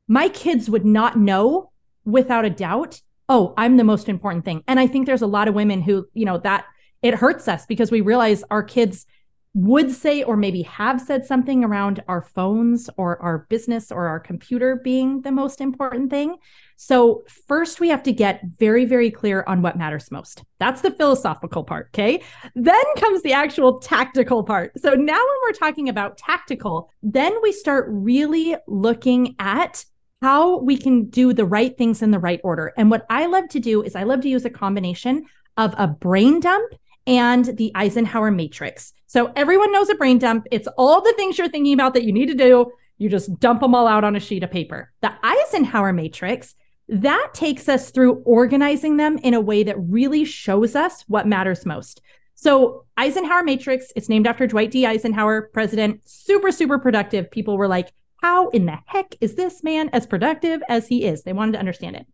my 0.06 0.28
kids 0.28 0.68
would 0.68 0.84
not 0.84 1.16
know 1.18 1.70
without 2.04 2.44
a 2.44 2.50
doubt, 2.50 3.00
oh, 3.28 3.54
I'm 3.56 3.76
the 3.76 3.84
most 3.84 4.08
important 4.08 4.44
thing. 4.44 4.62
And 4.66 4.80
I 4.80 4.86
think 4.86 5.06
there's 5.06 5.22
a 5.22 5.26
lot 5.26 5.48
of 5.48 5.54
women 5.54 5.80
who, 5.80 6.08
you 6.12 6.26
know, 6.26 6.38
that 6.38 6.66
it 7.00 7.14
hurts 7.14 7.48
us 7.48 7.64
because 7.64 7.90
we 7.90 8.00
realize 8.00 8.44
our 8.50 8.62
kids 8.62 9.06
would 9.52 9.90
say 9.90 10.22
or 10.22 10.36
maybe 10.36 10.62
have 10.62 11.00
said 11.00 11.26
something 11.26 11.64
around 11.64 12.02
our 12.06 12.22
phones 12.22 12.88
or 12.96 13.20
our 13.20 13.46
business 13.48 13.90
or 13.90 14.06
our 14.06 14.20
computer 14.20 14.76
being 14.76 15.22
the 15.22 15.32
most 15.32 15.60
important 15.60 16.08
thing. 16.08 16.36
So, 16.76 17.24
first, 17.48 17.80
we 17.80 17.88
have 17.88 18.02
to 18.04 18.12
get 18.12 18.42
very, 18.58 18.84
very 18.84 19.10
clear 19.10 19.44
on 19.46 19.60
what 19.60 19.76
matters 19.76 20.10
most. 20.10 20.44
That's 20.60 20.82
the 20.82 20.92
philosophical 20.92 21.64
part. 21.64 21.88
Okay. 21.92 22.22
Then 22.54 22.82
comes 22.96 23.22
the 23.22 23.32
actual 23.32 23.80
tactical 23.80 24.44
part. 24.44 24.72
So, 24.78 24.94
now 24.94 25.18
when 25.18 25.38
we're 25.42 25.52
talking 25.52 25.88
about 25.88 26.16
tactical, 26.16 26.88
then 27.02 27.34
we 27.42 27.52
start 27.52 27.86
really 27.90 28.56
looking 28.68 29.34
at 29.40 29.84
how 30.22 30.58
we 30.58 30.76
can 30.76 31.08
do 31.08 31.32
the 31.32 31.44
right 31.44 31.76
things 31.76 32.02
in 32.02 32.12
the 32.12 32.18
right 32.18 32.40
order. 32.44 32.72
And 32.76 32.90
what 32.90 33.04
I 33.10 33.26
love 33.26 33.48
to 33.50 33.60
do 33.60 33.82
is 33.82 33.96
I 33.96 34.04
love 34.04 34.20
to 34.20 34.28
use 34.28 34.44
a 34.44 34.50
combination 34.50 35.24
of 35.56 35.74
a 35.76 35.88
brain 35.88 36.40
dump 36.40 36.72
and 37.06 37.44
the 37.56 37.72
Eisenhower 37.74 38.30
matrix. 38.30 38.92
So 39.06 39.32
everyone 39.36 39.72
knows 39.72 39.88
a 39.88 39.94
brain 39.94 40.18
dump. 40.18 40.46
It's 40.50 40.68
all 40.78 41.00
the 41.00 41.14
things 41.16 41.38
you're 41.38 41.48
thinking 41.48 41.74
about 41.74 41.94
that 41.94 42.04
you 42.04 42.12
need 42.12 42.26
to 42.26 42.34
do. 42.34 42.70
You 42.98 43.08
just 43.08 43.40
dump 43.40 43.60
them 43.60 43.74
all 43.74 43.86
out 43.86 44.04
on 44.04 44.14
a 44.14 44.20
sheet 44.20 44.42
of 44.42 44.50
paper. 44.50 44.92
The 45.00 45.12
Eisenhower 45.22 45.92
matrix, 45.92 46.54
that 46.88 47.30
takes 47.32 47.68
us 47.68 47.90
through 47.90 48.22
organizing 48.24 48.96
them 48.96 49.18
in 49.18 49.34
a 49.34 49.40
way 49.40 49.62
that 49.62 49.76
really 49.78 50.24
shows 50.24 50.74
us 50.74 51.04
what 51.08 51.26
matters 51.26 51.64
most. 51.64 52.00
So, 52.34 52.84
Eisenhower 52.96 53.42
matrix, 53.42 53.92
it's 53.96 54.08
named 54.08 54.26
after 54.26 54.46
Dwight 54.46 54.70
D. 54.70 54.86
Eisenhower, 54.86 55.50
president, 55.52 56.00
super, 56.08 56.50
super 56.50 56.78
productive. 56.78 57.30
People 57.30 57.58
were 57.58 57.68
like, 57.68 57.92
how 58.22 58.48
in 58.48 58.66
the 58.66 58.78
heck 58.86 59.14
is 59.20 59.34
this 59.34 59.62
man 59.62 59.88
as 59.92 60.06
productive 60.06 60.62
as 60.68 60.88
he 60.88 61.04
is? 61.04 61.22
They 61.22 61.32
wanted 61.32 61.52
to 61.52 61.58
understand 61.58 61.96
it. 61.96 62.06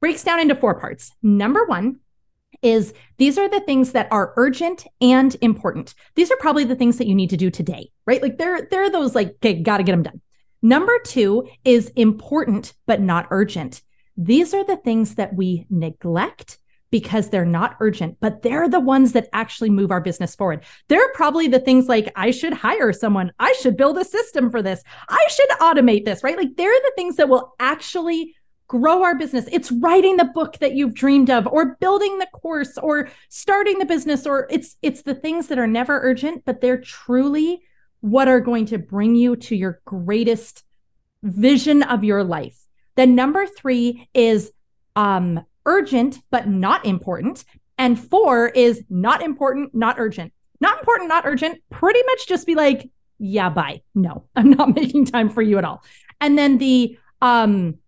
Breaks 0.00 0.22
down 0.22 0.40
into 0.40 0.54
four 0.54 0.78
parts. 0.78 1.12
Number 1.22 1.64
one, 1.64 2.00
is 2.62 2.94
these 3.16 3.38
are 3.38 3.48
the 3.48 3.60
things 3.60 3.92
that 3.92 4.08
are 4.10 4.32
urgent 4.36 4.86
and 5.00 5.36
important. 5.40 5.94
These 6.14 6.30
are 6.30 6.36
probably 6.36 6.64
the 6.64 6.76
things 6.76 6.98
that 6.98 7.06
you 7.06 7.14
need 7.14 7.30
to 7.30 7.36
do 7.36 7.50
today, 7.50 7.90
right? 8.06 8.22
Like 8.22 8.38
they're 8.38 8.68
they're 8.70 8.90
those 8.90 9.14
like 9.14 9.36
okay, 9.36 9.62
got 9.62 9.78
to 9.78 9.82
get 9.82 9.92
them 9.92 10.02
done. 10.02 10.20
Number 10.60 10.98
2 11.04 11.48
is 11.64 11.90
important 11.90 12.74
but 12.86 13.00
not 13.00 13.28
urgent. 13.30 13.82
These 14.16 14.54
are 14.54 14.64
the 14.64 14.76
things 14.76 15.14
that 15.14 15.34
we 15.34 15.66
neglect 15.70 16.58
because 16.90 17.28
they're 17.28 17.44
not 17.44 17.76
urgent, 17.80 18.16
but 18.20 18.42
they're 18.42 18.68
the 18.68 18.80
ones 18.80 19.12
that 19.12 19.28
actually 19.32 19.70
move 19.70 19.90
our 19.90 20.00
business 20.00 20.34
forward. 20.34 20.64
They're 20.88 21.12
probably 21.12 21.46
the 21.46 21.60
things 21.60 21.86
like 21.86 22.10
I 22.16 22.30
should 22.30 22.52
hire 22.52 22.92
someone, 22.92 23.32
I 23.38 23.52
should 23.52 23.76
build 23.76 23.98
a 23.98 24.04
system 24.04 24.50
for 24.50 24.62
this, 24.62 24.82
I 25.08 25.24
should 25.28 25.50
automate 25.60 26.04
this, 26.04 26.24
right? 26.24 26.36
Like 26.36 26.56
they're 26.56 26.70
the 26.70 26.92
things 26.96 27.16
that 27.16 27.28
will 27.28 27.54
actually 27.60 28.34
grow 28.68 29.02
our 29.02 29.14
business. 29.14 29.48
It's 29.50 29.72
writing 29.72 30.18
the 30.18 30.26
book 30.26 30.58
that 30.58 30.74
you've 30.74 30.94
dreamed 30.94 31.30
of 31.30 31.46
or 31.46 31.76
building 31.80 32.18
the 32.18 32.26
course 32.26 32.76
or 32.78 33.08
starting 33.30 33.78
the 33.78 33.86
business 33.86 34.26
or 34.26 34.46
it's 34.50 34.76
it's 34.82 35.02
the 35.02 35.14
things 35.14 35.48
that 35.48 35.58
are 35.58 35.66
never 35.66 36.00
urgent 36.02 36.44
but 36.44 36.60
they're 36.60 36.80
truly 36.80 37.62
what 38.00 38.28
are 38.28 38.40
going 38.40 38.66
to 38.66 38.78
bring 38.78 39.16
you 39.16 39.34
to 39.34 39.56
your 39.56 39.80
greatest 39.84 40.64
vision 41.22 41.82
of 41.82 42.04
your 42.04 42.22
life. 42.22 42.66
Then 42.94 43.14
number 43.14 43.46
3 43.46 44.08
is 44.14 44.52
um 44.94 45.44
urgent 45.64 46.18
but 46.30 46.46
not 46.46 46.84
important 46.84 47.44
and 47.78 47.98
4 47.98 48.48
is 48.48 48.84
not 48.90 49.22
important, 49.22 49.74
not 49.74 49.98
urgent. 49.98 50.32
Not 50.60 50.80
important, 50.80 51.08
not 51.08 51.24
urgent. 51.24 51.62
Pretty 51.70 52.02
much 52.04 52.26
just 52.26 52.44
be 52.44 52.56
like, 52.56 52.90
yeah, 53.18 53.48
bye. 53.48 53.82
No, 53.94 54.24
I'm 54.36 54.50
not 54.50 54.74
making 54.74 55.06
time 55.06 55.30
for 55.30 55.40
you 55.40 55.56
at 55.56 55.64
all. 55.64 55.82
And 56.20 56.36
then 56.36 56.58
the 56.58 56.98
um 57.22 57.78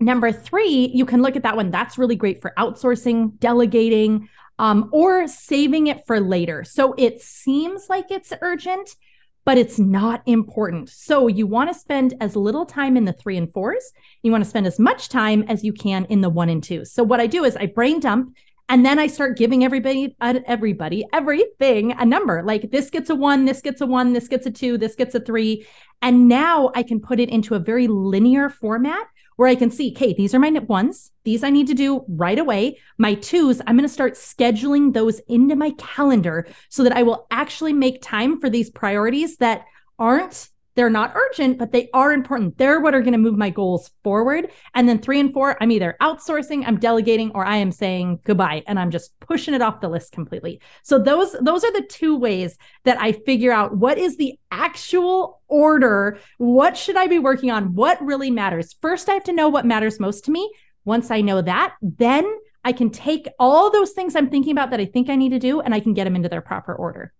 Number 0.00 0.32
three, 0.32 0.90
you 0.92 1.06
can 1.06 1.22
look 1.22 1.36
at 1.36 1.44
that 1.44 1.56
one. 1.56 1.70
That's 1.70 1.98
really 1.98 2.16
great 2.16 2.42
for 2.42 2.52
outsourcing, 2.58 3.38
delegating, 3.38 4.28
um, 4.58 4.88
or 4.92 5.26
saving 5.28 5.86
it 5.86 6.06
for 6.06 6.20
later. 6.20 6.64
So 6.64 6.94
it 6.98 7.22
seems 7.22 7.88
like 7.88 8.10
it's 8.10 8.32
urgent, 8.42 8.96
but 9.44 9.58
it's 9.58 9.78
not 9.78 10.22
important. 10.26 10.88
So 10.88 11.28
you 11.28 11.46
want 11.46 11.72
to 11.72 11.78
spend 11.78 12.14
as 12.20 12.34
little 12.34 12.66
time 12.66 12.96
in 12.96 13.04
the 13.04 13.12
three 13.12 13.36
and 13.36 13.52
fours. 13.52 13.92
You 14.22 14.32
want 14.32 14.42
to 14.42 14.50
spend 14.50 14.66
as 14.66 14.78
much 14.78 15.08
time 15.08 15.44
as 15.48 15.64
you 15.64 15.72
can 15.72 16.06
in 16.06 16.20
the 16.20 16.30
one 16.30 16.48
and 16.48 16.62
two. 16.62 16.84
So 16.84 17.02
what 17.02 17.20
I 17.20 17.26
do 17.26 17.44
is 17.44 17.56
I 17.56 17.66
brain 17.66 18.00
dump 18.00 18.34
and 18.68 18.84
then 18.84 18.98
I 18.98 19.08
start 19.08 19.36
giving 19.36 19.62
everybody, 19.62 20.16
uh, 20.20 20.40
everybody, 20.46 21.04
everything 21.12 21.92
a 21.92 22.04
number. 22.04 22.42
Like 22.42 22.70
this 22.70 22.88
gets 22.88 23.10
a 23.10 23.14
one, 23.14 23.44
this 23.44 23.60
gets 23.60 23.80
a 23.82 23.86
one, 23.86 24.14
this 24.14 24.28
gets 24.28 24.46
a 24.46 24.50
two, 24.50 24.78
this 24.78 24.94
gets 24.94 25.14
a 25.14 25.20
three. 25.20 25.66
And 26.00 26.28
now 26.28 26.70
I 26.74 26.82
can 26.82 27.00
put 27.00 27.20
it 27.20 27.28
into 27.28 27.54
a 27.54 27.58
very 27.58 27.86
linear 27.88 28.48
format 28.48 29.06
where 29.36 29.48
I 29.48 29.54
can 29.54 29.70
see, 29.70 29.92
okay, 29.92 30.14
these 30.14 30.34
are 30.34 30.38
my 30.38 30.50
ones. 30.50 31.10
These 31.24 31.42
I 31.42 31.50
need 31.50 31.66
to 31.68 31.74
do 31.74 32.04
right 32.08 32.38
away. 32.38 32.78
My 32.98 33.14
twos, 33.14 33.60
I'm 33.66 33.76
going 33.76 33.88
to 33.88 33.92
start 33.92 34.14
scheduling 34.14 34.92
those 34.92 35.18
into 35.20 35.56
my 35.56 35.70
calendar 35.72 36.46
so 36.68 36.84
that 36.84 36.96
I 36.96 37.02
will 37.02 37.26
actually 37.30 37.72
make 37.72 38.02
time 38.02 38.40
for 38.40 38.48
these 38.48 38.70
priorities 38.70 39.38
that 39.38 39.64
aren't 39.98 40.48
they're 40.74 40.90
not 40.90 41.14
urgent, 41.14 41.58
but 41.58 41.72
they 41.72 41.88
are 41.94 42.12
important. 42.12 42.58
They're 42.58 42.80
what 42.80 42.94
are 42.94 43.00
going 43.00 43.12
to 43.12 43.18
move 43.18 43.36
my 43.36 43.50
goals 43.50 43.90
forward. 44.02 44.50
And 44.74 44.88
then 44.88 44.98
three 44.98 45.20
and 45.20 45.32
four, 45.32 45.56
I'm 45.60 45.70
either 45.70 45.96
outsourcing, 46.00 46.64
I'm 46.66 46.78
delegating, 46.78 47.30
or 47.32 47.44
I 47.44 47.56
am 47.56 47.70
saying 47.70 48.20
goodbye 48.24 48.62
and 48.66 48.78
I'm 48.78 48.90
just 48.90 49.18
pushing 49.20 49.54
it 49.54 49.62
off 49.62 49.80
the 49.80 49.88
list 49.88 50.12
completely. 50.12 50.60
So 50.82 50.98
those 50.98 51.32
those 51.40 51.64
are 51.64 51.72
the 51.72 51.86
two 51.88 52.16
ways 52.16 52.58
that 52.84 53.00
I 53.00 53.12
figure 53.12 53.52
out 53.52 53.76
what 53.76 53.98
is 53.98 54.16
the 54.16 54.38
actual 54.50 55.42
order. 55.48 56.18
What 56.38 56.76
should 56.76 56.96
I 56.96 57.06
be 57.06 57.18
working 57.18 57.50
on? 57.50 57.74
What 57.74 58.04
really 58.04 58.30
matters? 58.30 58.76
First, 58.80 59.08
I 59.08 59.14
have 59.14 59.24
to 59.24 59.32
know 59.32 59.48
what 59.48 59.66
matters 59.66 60.00
most 60.00 60.24
to 60.24 60.30
me. 60.30 60.52
Once 60.84 61.10
I 61.10 61.20
know 61.20 61.40
that, 61.40 61.74
then 61.80 62.30
I 62.64 62.72
can 62.72 62.90
take 62.90 63.28
all 63.38 63.70
those 63.70 63.92
things 63.92 64.16
I'm 64.16 64.30
thinking 64.30 64.52
about 64.52 64.70
that 64.70 64.80
I 64.80 64.86
think 64.86 65.08
I 65.08 65.16
need 65.16 65.30
to 65.30 65.38
do 65.38 65.60
and 65.60 65.74
I 65.74 65.80
can 65.80 65.94
get 65.94 66.04
them 66.04 66.16
into 66.16 66.28
their 66.28 66.40
proper 66.40 66.74
order 66.74 67.12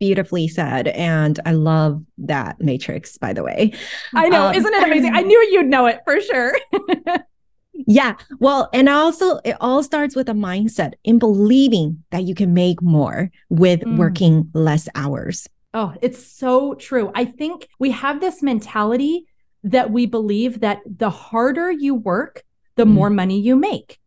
beautifully 0.00 0.48
said. 0.48 0.88
And 0.88 1.38
I 1.46 1.52
love 1.52 2.02
that 2.18 2.60
matrix, 2.60 3.18
by 3.18 3.32
the 3.32 3.44
way. 3.44 3.72
I 4.14 4.28
know. 4.28 4.46
Um, 4.46 4.54
Isn't 4.54 4.74
it 4.74 4.82
amazing? 4.82 5.14
I 5.14 5.20
knew 5.20 5.38
you'd 5.52 5.66
know 5.66 5.86
it 5.86 6.00
for 6.04 6.20
sure. 6.20 6.58
yeah. 7.86 8.16
Well, 8.40 8.68
and 8.72 8.88
also, 8.88 9.36
it 9.44 9.56
all 9.60 9.82
starts 9.82 10.16
with 10.16 10.28
a 10.28 10.32
mindset 10.32 10.94
in 11.04 11.18
believing 11.18 12.02
that 12.10 12.24
you 12.24 12.34
can 12.34 12.52
make 12.52 12.82
more 12.82 13.30
with 13.50 13.80
mm. 13.80 13.96
working 13.96 14.50
less 14.54 14.88
hours. 14.96 15.46
Oh, 15.72 15.94
it's 16.02 16.26
so 16.26 16.74
true. 16.74 17.12
I 17.14 17.26
think 17.26 17.68
we 17.78 17.92
have 17.92 18.20
this 18.20 18.42
mentality 18.42 19.26
that 19.62 19.90
we 19.90 20.06
believe 20.06 20.60
that 20.60 20.80
the 20.84 21.10
harder 21.10 21.70
you 21.70 21.94
work, 21.94 22.42
the 22.76 22.86
mm. 22.86 22.92
more 22.92 23.10
money 23.10 23.38
you 23.38 23.54
make. 23.54 23.98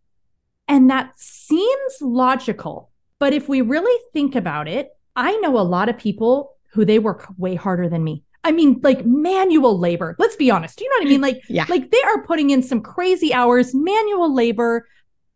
And 0.67 0.89
that 0.89 1.12
seems 1.17 2.01
logical. 2.01 2.89
But 3.19 3.34
if 3.34 3.47
we 3.47 3.62
really 3.62 3.97
think 4.12 4.36
about 4.36 4.67
it, 4.67 4.89
I 5.15 5.36
know 5.38 5.60
a 5.60 5.62
lot 5.62 5.89
of 5.89 5.97
people 5.97 6.56
who 6.71 6.86
they 6.86 6.99
work 6.99 7.28
way 7.38 7.56
harder 7.56 7.88
than 7.89 8.04
me. 8.04 8.23
I 8.43 8.52
mean, 8.52 8.80
like 8.84 9.06
manual 9.06 9.80
labor. 9.80 10.15
Let's 10.19 10.36
be 10.36 10.52
honest. 10.52 10.78
Do 10.78 10.84
you 10.84 10.89
know 10.89 10.95
what 10.97 11.08
I 11.08 11.10
mean? 11.10 11.21
Like, 11.21 11.43
yeah. 11.49 11.65
like 11.69 11.91
they 11.91 12.02
are 12.02 12.26
putting 12.26 12.49
in 12.49 12.62
some 12.62 12.82
crazy 12.82 13.34
hours, 13.34 13.73
manual 13.73 14.34
labor, 14.34 14.88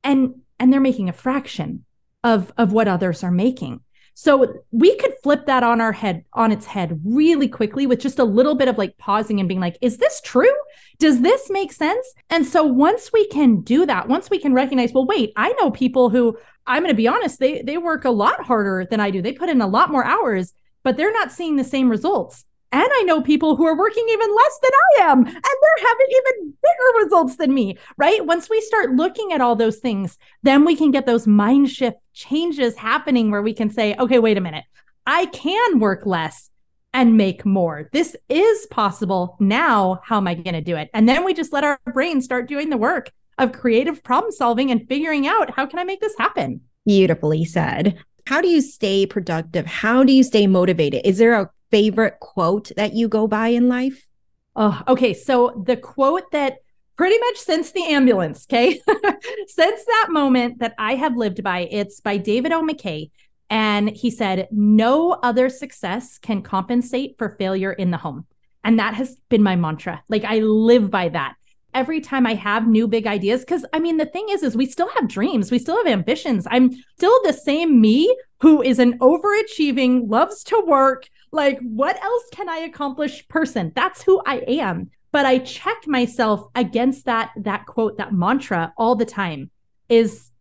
and 0.03 0.35
and 0.59 0.73
they're 0.73 0.81
making 0.81 1.09
a 1.09 1.13
fraction 1.13 1.85
of 2.23 2.51
of 2.57 2.73
what 2.73 2.87
others 2.87 3.23
are 3.23 3.31
making. 3.31 3.81
So 4.19 4.63
we 4.71 4.95
could 4.95 5.13
flip 5.21 5.45
that 5.45 5.61
on 5.61 5.79
our 5.79 5.91
head 5.91 6.25
on 6.33 6.51
its 6.51 6.65
head 6.65 6.99
really 7.05 7.47
quickly 7.47 7.85
with 7.85 7.99
just 7.99 8.17
a 8.17 8.23
little 8.23 8.55
bit 8.55 8.67
of 8.67 8.75
like 8.75 8.97
pausing 8.97 9.39
and 9.39 9.47
being 9.47 9.61
like, 9.61 9.77
is 9.79 9.97
this 9.97 10.21
true? 10.21 10.55
Does 10.97 11.21
this 11.21 11.51
make 11.51 11.71
sense? 11.71 12.15
And 12.31 12.43
so 12.43 12.63
once 12.63 13.13
we 13.13 13.27
can 13.27 13.61
do 13.61 13.85
that, 13.85 14.07
once 14.07 14.31
we 14.31 14.39
can 14.39 14.55
recognize, 14.55 14.91
well, 14.91 15.05
wait, 15.05 15.33
I 15.35 15.53
know 15.61 15.69
people 15.69 16.09
who 16.09 16.35
I'm 16.65 16.81
going 16.81 16.91
to 16.91 16.97
be 16.97 17.07
honest, 17.07 17.39
they 17.39 17.61
they 17.61 17.77
work 17.77 18.05
a 18.05 18.09
lot 18.09 18.43
harder 18.43 18.87
than 18.89 18.99
I 18.99 19.11
do. 19.11 19.21
They 19.21 19.33
put 19.33 19.49
in 19.49 19.61
a 19.61 19.67
lot 19.67 19.91
more 19.91 20.03
hours, 20.03 20.51
but 20.81 20.97
they're 20.97 21.13
not 21.13 21.31
seeing 21.31 21.55
the 21.55 21.63
same 21.63 21.87
results. 21.87 22.43
And 22.71 22.89
I 22.93 23.03
know 23.03 23.21
people 23.21 23.55
who 23.55 23.65
are 23.65 23.77
working 23.77 24.05
even 24.09 24.35
less 24.35 24.59
than 24.61 24.71
I 24.73 25.11
am, 25.11 25.19
and 25.25 25.33
they're 25.33 25.87
having 25.87 26.07
even 26.11 26.53
bigger 26.61 27.03
results 27.03 27.37
than 27.37 27.53
me, 27.53 27.77
right? 27.97 28.25
Once 28.25 28.49
we 28.49 28.59
start 28.61 28.91
looking 28.91 29.31
at 29.31 29.41
all 29.41 29.55
those 29.55 29.77
things, 29.77 30.17
then 30.43 30.65
we 30.65 30.75
can 30.75 30.91
get 30.91 31.05
those 31.05 31.27
mind 31.27 31.69
shift 31.69 31.97
changes 32.13 32.75
happening 32.75 33.31
where 33.31 33.41
we 33.41 33.53
can 33.53 33.69
say, 33.69 33.95
okay, 33.97 34.19
wait 34.19 34.37
a 34.37 34.41
minute, 34.41 34.65
I 35.05 35.27
can 35.27 35.79
work 35.79 36.05
less 36.05 36.49
and 36.93 37.15
make 37.15 37.45
more. 37.45 37.89
This 37.93 38.15
is 38.27 38.65
possible. 38.67 39.37
Now, 39.39 40.01
how 40.03 40.17
am 40.17 40.27
I 40.27 40.33
going 40.33 40.53
to 40.53 40.61
do 40.61 40.75
it? 40.75 40.89
And 40.93 41.07
then 41.07 41.23
we 41.23 41.33
just 41.33 41.53
let 41.53 41.63
our 41.63 41.79
brain 41.93 42.21
start 42.21 42.49
doing 42.49 42.69
the 42.69 42.77
work 42.77 43.11
of 43.37 43.51
creative 43.51 44.03
problem 44.03 44.31
solving 44.31 44.71
and 44.71 44.87
figuring 44.87 45.27
out 45.27 45.51
how 45.51 45.65
can 45.65 45.79
I 45.79 45.83
make 45.83 46.01
this 46.01 46.17
happen? 46.17 46.61
Beautifully 46.85 47.45
said. 47.45 47.97
How 48.25 48.41
do 48.41 48.47
you 48.47 48.61
stay 48.61 49.05
productive? 49.05 49.65
How 49.65 50.03
do 50.03 50.11
you 50.11 50.23
stay 50.23 50.47
motivated? 50.47 51.01
Is 51.05 51.17
there 51.17 51.33
a 51.33 51.49
favorite 51.71 52.19
quote 52.19 52.71
that 52.75 52.93
you 52.93 53.07
go 53.07 53.27
by 53.27 53.49
in 53.49 53.67
life? 53.67 54.07
Oh, 54.55 54.81
okay. 54.87 55.13
So 55.13 55.63
the 55.65 55.77
quote 55.77 56.31
that 56.31 56.57
pretty 56.97 57.17
much 57.19 57.37
since 57.37 57.71
the 57.71 57.83
ambulance. 57.83 58.45
Okay. 58.49 58.81
since 59.47 59.85
that 59.85 60.07
moment 60.09 60.59
that 60.59 60.73
I 60.77 60.95
have 60.95 61.15
lived 61.15 61.43
by, 61.43 61.67
it's 61.71 62.01
by 62.01 62.17
David 62.17 62.51
O. 62.51 62.61
McKay. 62.61 63.11
And 63.49 63.89
he 63.89 64.11
said, 64.11 64.47
no 64.51 65.11
other 65.11 65.47
success 65.47 66.17
can 66.17 66.41
compensate 66.41 67.15
for 67.17 67.37
failure 67.37 67.71
in 67.71 67.91
the 67.91 67.97
home. 67.97 68.25
And 68.63 68.79
that 68.79 68.95
has 68.95 69.15
been 69.29 69.43
my 69.43 69.55
mantra. 69.55 70.03
Like 70.09 70.25
I 70.25 70.39
live 70.39 70.91
by 70.91 71.09
that 71.09 71.35
every 71.73 72.01
time 72.01 72.25
I 72.25 72.33
have 72.33 72.67
new 72.67 72.87
big 72.87 73.07
ideas. 73.07 73.45
Cause 73.45 73.63
I 73.71 73.79
mean, 73.79 73.97
the 73.97 74.05
thing 74.05 74.27
is, 74.29 74.41
is 74.43 74.57
we 74.57 74.65
still 74.65 74.89
have 74.95 75.07
dreams, 75.07 75.51
we 75.51 75.59
still 75.59 75.77
have 75.77 75.87
ambitions. 75.87 76.47
I'm 76.49 76.71
still 76.97 77.17
the 77.23 77.33
same 77.33 77.79
me 77.79 78.13
who 78.41 78.61
is 78.61 78.79
an 78.79 78.97
overachieving, 78.99 80.09
loves 80.09 80.43
to 80.45 80.63
work. 80.65 81.07
Like, 81.31 81.59
what 81.61 82.01
else 82.01 82.23
can 82.31 82.49
I 82.49 82.57
accomplish 82.57 83.27
person? 83.27 83.71
That's 83.75 84.03
who 84.03 84.21
I 84.25 84.37
am. 84.47 84.91
But 85.11 85.25
I 85.25 85.39
check 85.39 85.87
myself 85.87 86.47
against 86.55 87.05
that, 87.05 87.31
that 87.37 87.65
quote, 87.65 87.97
that 87.97 88.13
mantra 88.13 88.73
all 88.77 88.95
the 88.95 89.05
time 89.05 89.51
is, 89.89 90.31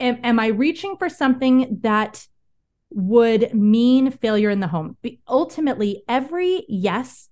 am, 0.00 0.18
am 0.22 0.40
I 0.40 0.48
reaching 0.48 0.96
for 0.96 1.08
something 1.08 1.78
that 1.82 2.26
would 2.90 3.54
mean 3.54 4.10
failure 4.10 4.50
in 4.50 4.60
the 4.60 4.68
home? 4.68 4.96
Ultimately, 5.28 6.02
every 6.08 6.64
yes 6.68 7.28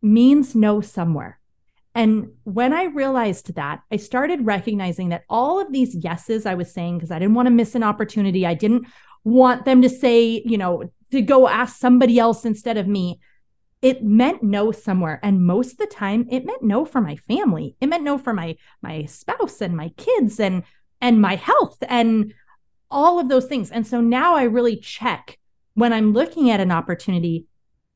means 0.00 0.54
no 0.54 0.80
somewhere. 0.80 1.38
And 1.94 2.30
when 2.44 2.72
I 2.72 2.84
realized 2.84 3.54
that, 3.54 3.82
I 3.90 3.96
started 3.96 4.46
recognizing 4.46 5.10
that 5.10 5.24
all 5.28 5.60
of 5.60 5.72
these 5.72 5.94
yeses 5.94 6.46
I 6.46 6.54
was 6.54 6.72
saying, 6.72 6.96
because 6.96 7.10
I 7.10 7.18
didn't 7.18 7.34
want 7.34 7.46
to 7.46 7.50
miss 7.50 7.74
an 7.74 7.82
opportunity, 7.82 8.46
I 8.46 8.54
didn't 8.54 8.86
want 9.24 9.64
them 9.64 9.82
to 9.82 9.88
say, 9.88 10.42
you 10.44 10.58
know, 10.58 10.90
to 11.10 11.22
go 11.22 11.48
ask 11.48 11.78
somebody 11.78 12.18
else 12.18 12.44
instead 12.44 12.76
of 12.76 12.86
me. 12.86 13.20
It 13.80 14.04
meant 14.04 14.42
no 14.42 14.70
somewhere. 14.70 15.18
And 15.22 15.44
most 15.44 15.72
of 15.72 15.78
the 15.78 15.86
time 15.86 16.26
it 16.30 16.44
meant 16.44 16.62
no 16.62 16.84
for 16.84 17.00
my 17.00 17.16
family. 17.16 17.76
It 17.80 17.88
meant 17.88 18.04
no 18.04 18.16
for 18.18 18.32
my 18.32 18.56
my 18.80 19.04
spouse 19.06 19.60
and 19.60 19.76
my 19.76 19.90
kids 19.90 20.38
and 20.38 20.62
and 21.00 21.20
my 21.20 21.34
health 21.34 21.78
and 21.88 22.32
all 22.90 23.18
of 23.18 23.28
those 23.28 23.46
things. 23.46 23.70
And 23.70 23.86
so 23.86 24.00
now 24.00 24.36
I 24.36 24.44
really 24.44 24.76
check 24.76 25.38
when 25.74 25.92
I'm 25.92 26.12
looking 26.12 26.50
at 26.50 26.60
an 26.60 26.70
opportunity 26.70 27.46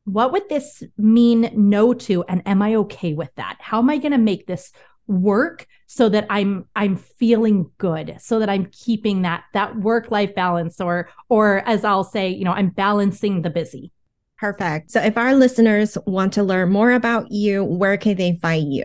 what 0.07 0.31
would 0.31 0.49
this 0.49 0.85
mean 0.97 1.51
no 1.55 1.93
to 1.93 2.23
and 2.29 2.41
am 2.47 2.63
i 2.63 2.77
okay 2.77 3.13
with 3.13 3.35
that 3.35 3.57
how 3.59 3.81
am 3.81 3.91
i 3.91 3.99
going 3.99 4.13
to 4.13 4.19
make 4.19 4.47
this 4.47 4.71
work 5.07 5.67
so 5.87 6.09
that 6.09 6.27
i'm 6.31 6.67
i'm 6.75 6.97
feeling 6.97 7.71
good 7.79 8.17
so 8.19 8.39
that 8.39 8.49
i'm 8.49 8.67
keeping 8.67 9.23
that 9.23 9.45
that 9.55 9.77
work 9.77 10.11
life 10.11 10.35
balance 10.35 10.81
or 10.81 11.09
or 11.29 11.63
as 11.67 11.85
i'll 11.85 12.05
say 12.05 12.29
you 12.29 12.45
know 12.45 12.53
i'm 12.53 12.69
balancing 12.71 13.43
the 13.43 13.51
busy. 13.51 13.93
Perfect. 14.39 14.91
So 14.91 15.01
if 15.01 15.17
our 15.17 15.35
listeners 15.35 15.97
want 16.07 16.35
to 16.35 16.43
learn 16.43 16.71
more 16.71 16.93
about 16.93 17.31
you 17.31 17.65
where 17.65 17.97
can 17.97 18.17
they 18.17 18.39
find 18.43 18.71
you 18.71 18.85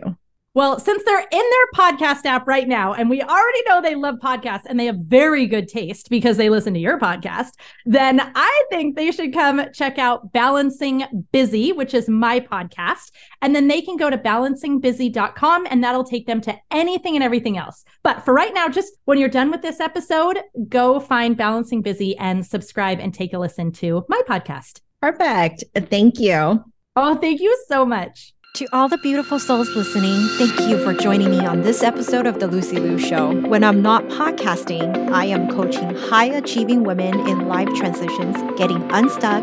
well, 0.54 0.78
since 0.78 1.02
they're 1.04 1.18
in 1.18 1.26
their 1.30 1.66
podcast 1.74 2.26
app 2.26 2.46
right 2.46 2.68
now, 2.68 2.92
and 2.92 3.08
we 3.08 3.22
already 3.22 3.62
know 3.66 3.80
they 3.80 3.94
love 3.94 4.16
podcasts 4.16 4.64
and 4.66 4.78
they 4.78 4.84
have 4.84 4.98
very 4.98 5.46
good 5.46 5.66
taste 5.66 6.10
because 6.10 6.36
they 6.36 6.50
listen 6.50 6.74
to 6.74 6.80
your 6.80 6.98
podcast, 6.98 7.52
then 7.86 8.20
I 8.20 8.62
think 8.70 8.94
they 8.94 9.12
should 9.12 9.32
come 9.32 9.64
check 9.72 9.98
out 9.98 10.32
Balancing 10.32 11.04
Busy, 11.32 11.72
which 11.72 11.94
is 11.94 12.06
my 12.06 12.38
podcast. 12.38 13.12
And 13.40 13.56
then 13.56 13.68
they 13.68 13.80
can 13.80 13.96
go 13.96 14.10
to 14.10 14.18
balancingbusy.com 14.18 15.66
and 15.70 15.82
that'll 15.82 16.04
take 16.04 16.26
them 16.26 16.42
to 16.42 16.54
anything 16.70 17.14
and 17.14 17.24
everything 17.24 17.56
else. 17.56 17.84
But 18.02 18.22
for 18.22 18.34
right 18.34 18.52
now, 18.52 18.68
just 18.68 18.92
when 19.06 19.16
you're 19.16 19.30
done 19.30 19.50
with 19.50 19.62
this 19.62 19.80
episode, 19.80 20.38
go 20.68 21.00
find 21.00 21.34
Balancing 21.34 21.80
Busy 21.80 22.14
and 22.18 22.44
subscribe 22.44 23.00
and 23.00 23.14
take 23.14 23.32
a 23.32 23.38
listen 23.38 23.72
to 23.72 24.04
my 24.08 24.20
podcast. 24.28 24.80
Perfect. 25.00 25.64
Thank 25.74 26.20
you. 26.20 26.62
Oh, 26.94 27.14
thank 27.14 27.40
you 27.40 27.58
so 27.68 27.86
much. 27.86 28.34
To 28.62 28.68
all 28.72 28.88
the 28.88 28.96
beautiful 28.96 29.40
souls 29.40 29.70
listening, 29.70 30.24
thank 30.38 30.70
you 30.70 30.78
for 30.84 30.94
joining 30.94 31.32
me 31.32 31.44
on 31.44 31.62
this 31.62 31.82
episode 31.82 32.28
of 32.28 32.38
The 32.38 32.46
Lucy 32.46 32.76
Liu 32.76 32.96
Show. 32.96 33.34
When 33.48 33.64
I'm 33.64 33.82
not 33.82 34.04
podcasting, 34.04 35.10
I 35.10 35.24
am 35.24 35.48
coaching 35.48 35.96
high 35.96 36.26
achieving 36.26 36.84
women 36.84 37.26
in 37.26 37.48
life 37.48 37.66
transitions, 37.74 38.36
getting 38.56 38.80
unstuck 38.92 39.42